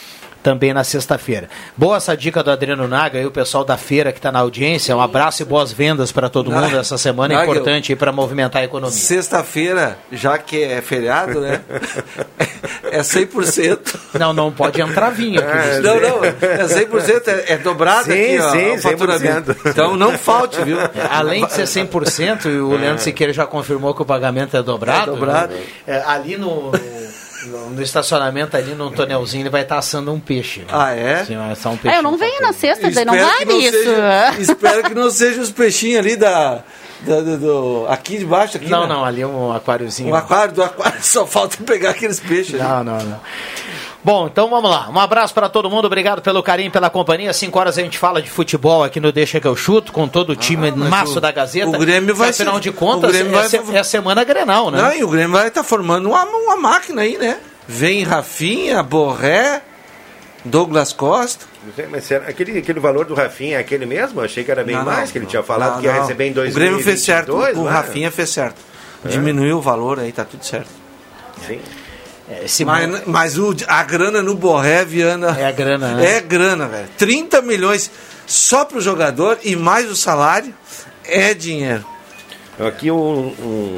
[0.43, 1.49] também na sexta-feira.
[1.75, 4.95] Boa essa dica do Adriano Naga e o pessoal da feira que está na audiência.
[4.95, 8.11] Um abraço e boas vendas para todo mundo Naga, essa semana, Naga, importante aí para
[8.11, 8.95] movimentar a economia.
[8.95, 11.61] Sexta-feira, já que é feriado, né?
[12.93, 13.95] É 100%.
[14.19, 15.81] Não, não pode entrar vinho aqui.
[15.81, 19.55] Não, não, é 100%, é, é dobrado Sim, aqui ó, sim, o faturamento.
[19.55, 19.69] 100%.
[19.71, 20.77] Então não falte, viu?
[21.09, 25.11] Além de ser 100%, e o Leandro Siqueira já confirmou que o pagamento é dobrado.
[25.11, 25.53] É dobrado.
[25.53, 25.61] né?
[25.87, 26.71] É, ali no,
[27.71, 30.59] no, estacionamento, ali no tonelzinho, ele vai estar assando um peixe.
[30.59, 30.67] né?
[30.71, 31.25] Ah, é?
[31.25, 31.97] Sim, vai um Ah, peixe.
[31.97, 33.83] eu não venho na sexta, daí não Espero que vale isso.
[33.83, 36.63] Seja, espero que não sejam os peixinhos ali da,
[37.05, 38.57] da- do, do- aqui de baixo.
[38.57, 38.87] Aqui, Não, né?
[38.87, 40.11] não, ali é um aquáriozinho.
[40.11, 42.55] O aquário do aquário, só falta pegar aqueles peixes.
[42.59, 42.63] ali.
[42.63, 43.19] Não, não, não.
[44.05, 44.89] Bom, então vamos lá.
[44.89, 45.85] Um abraço para todo mundo.
[45.85, 47.31] Obrigado pelo carinho, pela companhia.
[47.31, 50.31] 5 horas a gente fala de futebol aqui no Deixa que eu chuto, com todo
[50.31, 51.69] o time Ah, maço o- da Gazeta.
[51.69, 54.81] o Grêmio vai Afinal de contas, o Grêmio é, vai- é a semana Grenal, né?
[54.81, 57.37] Não, e o Grêmio vai estar formando uma, uma máquina aí, né?
[57.65, 59.61] Vem Rafinha, Borré,
[60.45, 61.45] Douglas Costa.
[61.89, 64.19] Mas será, aquele, aquele valor do Rafinha é aquele mesmo?
[64.19, 65.93] Eu achei que era bem Não, mais, não, que ele tinha falado não, que ia
[65.93, 66.01] não.
[66.01, 66.55] receber em 2022.
[66.55, 67.71] O Grêmio fez certo, o né?
[67.71, 68.57] Rafinha fez certo.
[69.05, 70.69] Diminuiu o valor aí, tá tudo certo.
[71.45, 71.59] Sim.
[72.41, 75.35] Esse Mas, mas o, a grana no Borré, Viana.
[75.37, 76.17] É a grana, né?
[76.17, 76.87] É grana, velho.
[76.97, 77.91] 30 milhões
[78.25, 80.53] só pro jogador e mais o salário
[81.03, 81.85] é dinheiro.
[82.59, 83.33] Aqui um,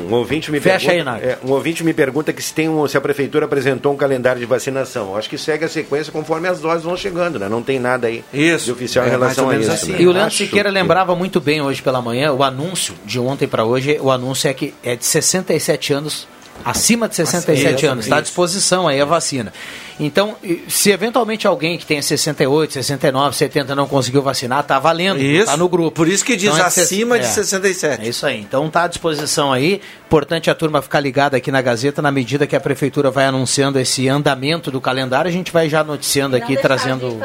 [0.09, 2.85] um ouvinte me Fecha pergunta, aí, é, um ouvinte me pergunta que se tem um,
[2.87, 5.15] se a prefeitura apresentou um calendário de vacinação.
[5.15, 7.47] Acho que segue a sequência conforme as doses vão chegando, né?
[7.47, 8.65] Não tem nada aí Isso.
[8.65, 9.71] de oficial em É relação a isso.
[9.71, 9.91] assim.
[9.93, 10.01] né?
[10.01, 13.17] E o Leandro Acho Siqueira que- lembrava muito bem hoje pela manhã, o anúncio de
[13.19, 16.27] ontem para hoje, o anúncio é que é de 67 anos
[16.63, 19.51] Acima de 67 anos, está à disposição aí a vacina.
[19.99, 20.35] Então,
[20.67, 25.43] se eventualmente alguém que tenha 68, 69, 70 não conseguiu vacinar, está valendo, Isso.
[25.43, 25.91] está no grupo.
[25.91, 27.29] Por isso que diz Então, é de acima de é.
[27.29, 28.05] 67.
[28.05, 28.41] É isso aí.
[28.41, 29.81] Então está à disposição aí.
[30.05, 33.79] Importante a turma ficar ligada aqui na Gazeta na medida que a prefeitura vai anunciando
[33.79, 37.19] esse andamento do calendário, a gente vai já noticiando aqui, trazendo.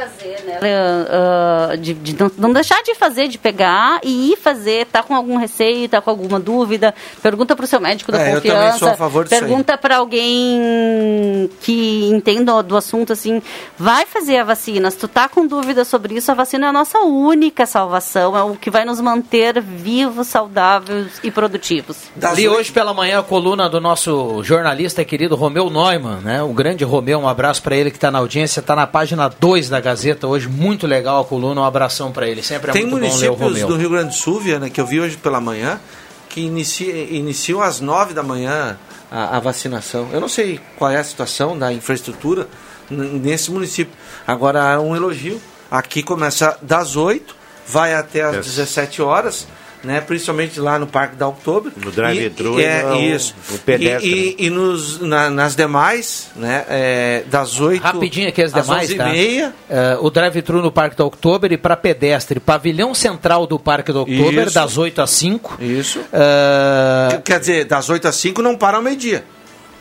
[0.62, 5.14] Ah, de, de não, não deixar de fazer, de pegar e ir fazer, tá com
[5.14, 8.62] algum receio, tá com alguma dúvida, pergunta para o seu médico da É, eu confiança,
[8.62, 13.42] também sou a favor disso pergunta para alguém que entenda do assunto assim,
[13.78, 14.90] vai fazer a vacina.
[14.90, 18.42] Se tu tá com dúvida sobre isso, a vacina é a nossa única salvação, é
[18.42, 21.96] o que vai nos manter vivos, saudáveis e produtivos.
[22.34, 26.42] Li hoje pela manhã a coluna do nosso jornalista querido Romeu Neumann, né?
[26.42, 29.68] O grande Romeu, um abraço para ele que está na audiência, está na página 2
[29.68, 32.42] da Gazeta hoje, muito legal a coluna, um abração para ele.
[32.42, 33.68] Sempre é Tem muito bom ler o municípios Romeu.
[33.68, 35.80] do Rio Grande do Sul, Viana, que eu vi hoje pela manhã,
[36.28, 38.78] que inicia, iniciam às 9 da manhã
[39.10, 40.08] a, a vacinação.
[40.12, 42.46] Eu não sei qual é a situação da infraestrutura
[42.90, 43.92] nesse município.
[44.26, 45.40] Agora, um elogio.
[45.70, 49.46] Aqui começa das 8, vai até às 17 horas.
[49.82, 51.72] Né, principalmente lá no Parque da Outubro.
[51.82, 53.34] No drive-thru E- e é, no- isso.
[53.50, 54.10] no pedestre.
[54.10, 58.64] E, e- e nos, na- nas demais, né, é, das 8 Rapidinho aqui as às
[58.66, 59.08] demais, 11 tá?
[59.08, 59.54] e meia.
[59.70, 64.02] É, o drive-thru no Parque do Oktober e para pedestre, pavilhão central do Parque do
[64.02, 64.54] Oktober, Isso.
[64.54, 65.56] das 8 às 5.
[65.58, 66.00] Isso.
[66.12, 69.24] É, Quer dizer, das 8 às 5 não para ao meio-dia.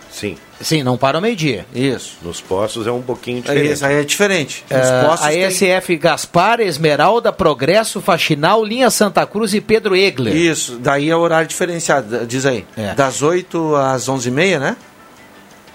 [0.10, 0.38] Sim.
[0.61, 1.65] Sim, não para ao meio-dia.
[1.73, 2.18] Isso.
[2.22, 3.72] Nos postos é um pouquinho É diferente.
[3.72, 4.65] isso, aí é diferente.
[4.69, 9.95] Nos É, postos a tem- SF Gaspar, Esmeralda, Progresso, Faxinal, Linha Santa Cruz e Pedro
[9.95, 10.36] Egler.
[10.36, 12.65] Isso, daí é o horário diferenciado, diz aí.
[12.76, 12.94] É.
[12.94, 14.76] Das 8 às 11h30, né?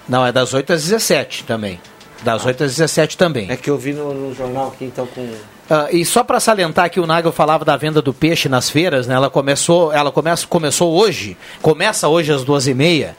[0.07, 1.79] Não, é das 8 às 17 também.
[2.23, 3.49] Das 8 às 17 também.
[3.49, 5.27] É que eu vi no, no jornal aqui, então, com...
[5.67, 9.07] Ah, e só para salientar que o Nagel falava da venda do peixe nas feiras,
[9.07, 9.15] né?
[9.15, 13.15] Ela começou, ela começa, começou hoje, começa hoje às duas e meia.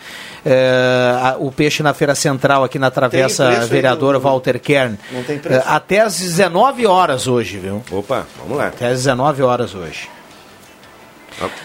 [0.48, 4.60] É, a- o peixe na feira central aqui na travessa preço aí vereadora no- Walter
[4.60, 4.96] Kern.
[5.10, 5.58] Não tem preço.
[5.60, 7.82] É, até às 19 horas hoje, viu?
[7.90, 8.68] Opa, vamos lá.
[8.68, 10.08] Até às 19 horas hoje.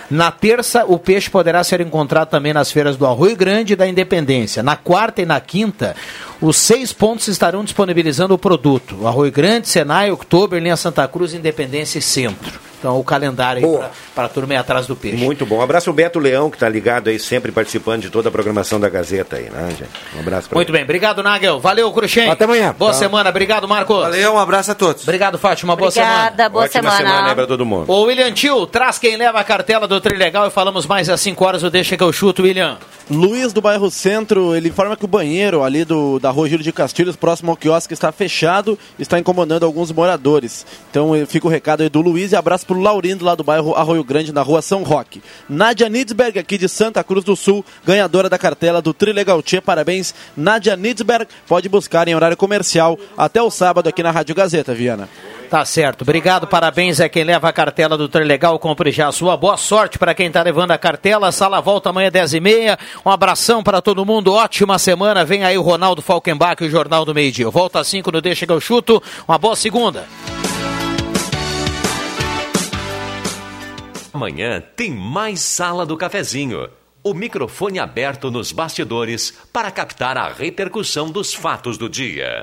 [0.10, 3.88] Na terça, o peixe poderá ser encontrado também nas feiras do Arroio Grande e da
[3.88, 4.62] Independência.
[4.62, 5.96] Na quarta e na quinta,
[6.42, 8.98] os seis pontos estarão disponibilizando o produto.
[9.00, 12.60] O Arroio Grande, Senai, Oktober, Linha Santa Cruz, Independência e Centro.
[12.82, 15.16] Então, o calendário aí para a turma ir atrás do peixe.
[15.16, 15.58] Muito bom.
[15.58, 18.80] Um abraço ao Beto Leão, que está ligado aí, sempre participando de toda a programação
[18.80, 19.92] da Gazeta aí, né, gente?
[20.16, 21.60] Um abraço pra Muito bem, obrigado, Nagel.
[21.60, 22.28] Valeu, Cruxem.
[22.28, 22.74] Até amanhã.
[22.76, 23.00] Boa Tchau.
[23.00, 24.02] semana, obrigado, Marcos.
[24.02, 25.04] Valeu, um abraço a todos.
[25.04, 25.76] Obrigado, Fátima.
[25.76, 26.50] Boa Obrigada, semana.
[26.50, 27.92] boa Ótima semana aí pra todo mundo.
[27.92, 31.46] Ô, William Tio, traz quem leva a cartela do Trilegal e falamos mais às 5
[31.46, 31.62] horas.
[31.62, 32.80] O Deixa que eu chuto, William.
[33.12, 36.72] Luiz do bairro Centro, ele informa que o banheiro ali do, da rua Giro de
[36.72, 40.66] Castilhos, próximo ao quiosque, está fechado, está incomodando alguns moradores.
[40.90, 43.76] Então eh, fica o recado aí do Luiz e abraço pro Laurindo lá do bairro
[43.76, 45.22] Arroio Grande, na rua São Roque.
[45.50, 49.62] Nádia Nidsberg, aqui de Santa Cruz do Sul, ganhadora da cartela do Trilegal Tia.
[49.62, 51.28] Parabéns, Nádia Nidsberg.
[51.46, 55.10] Pode buscar em horário comercial até o sábado aqui na Rádio Gazeta, Viana.
[55.52, 56.04] Tá certo.
[56.04, 58.58] Obrigado, parabéns a quem leva a cartela do Trilegal.
[58.58, 59.36] Compre já a sua.
[59.36, 61.30] Boa sorte para quem tá levando a cartela.
[61.30, 62.80] Sala volta amanhã 10 e meia.
[63.06, 64.32] Um abração para todo mundo.
[64.32, 65.26] Ótima semana.
[65.26, 67.44] Vem aí o Ronaldo Falkenbach e o Jornal do Meio Dia.
[67.44, 69.04] Eu volto às 5 no Deixa que eu chuto.
[69.28, 70.06] Uma boa segunda.
[74.14, 76.70] Amanhã tem mais Sala do Cafezinho.
[77.04, 82.40] O microfone aberto nos bastidores para captar a repercussão dos fatos do dia.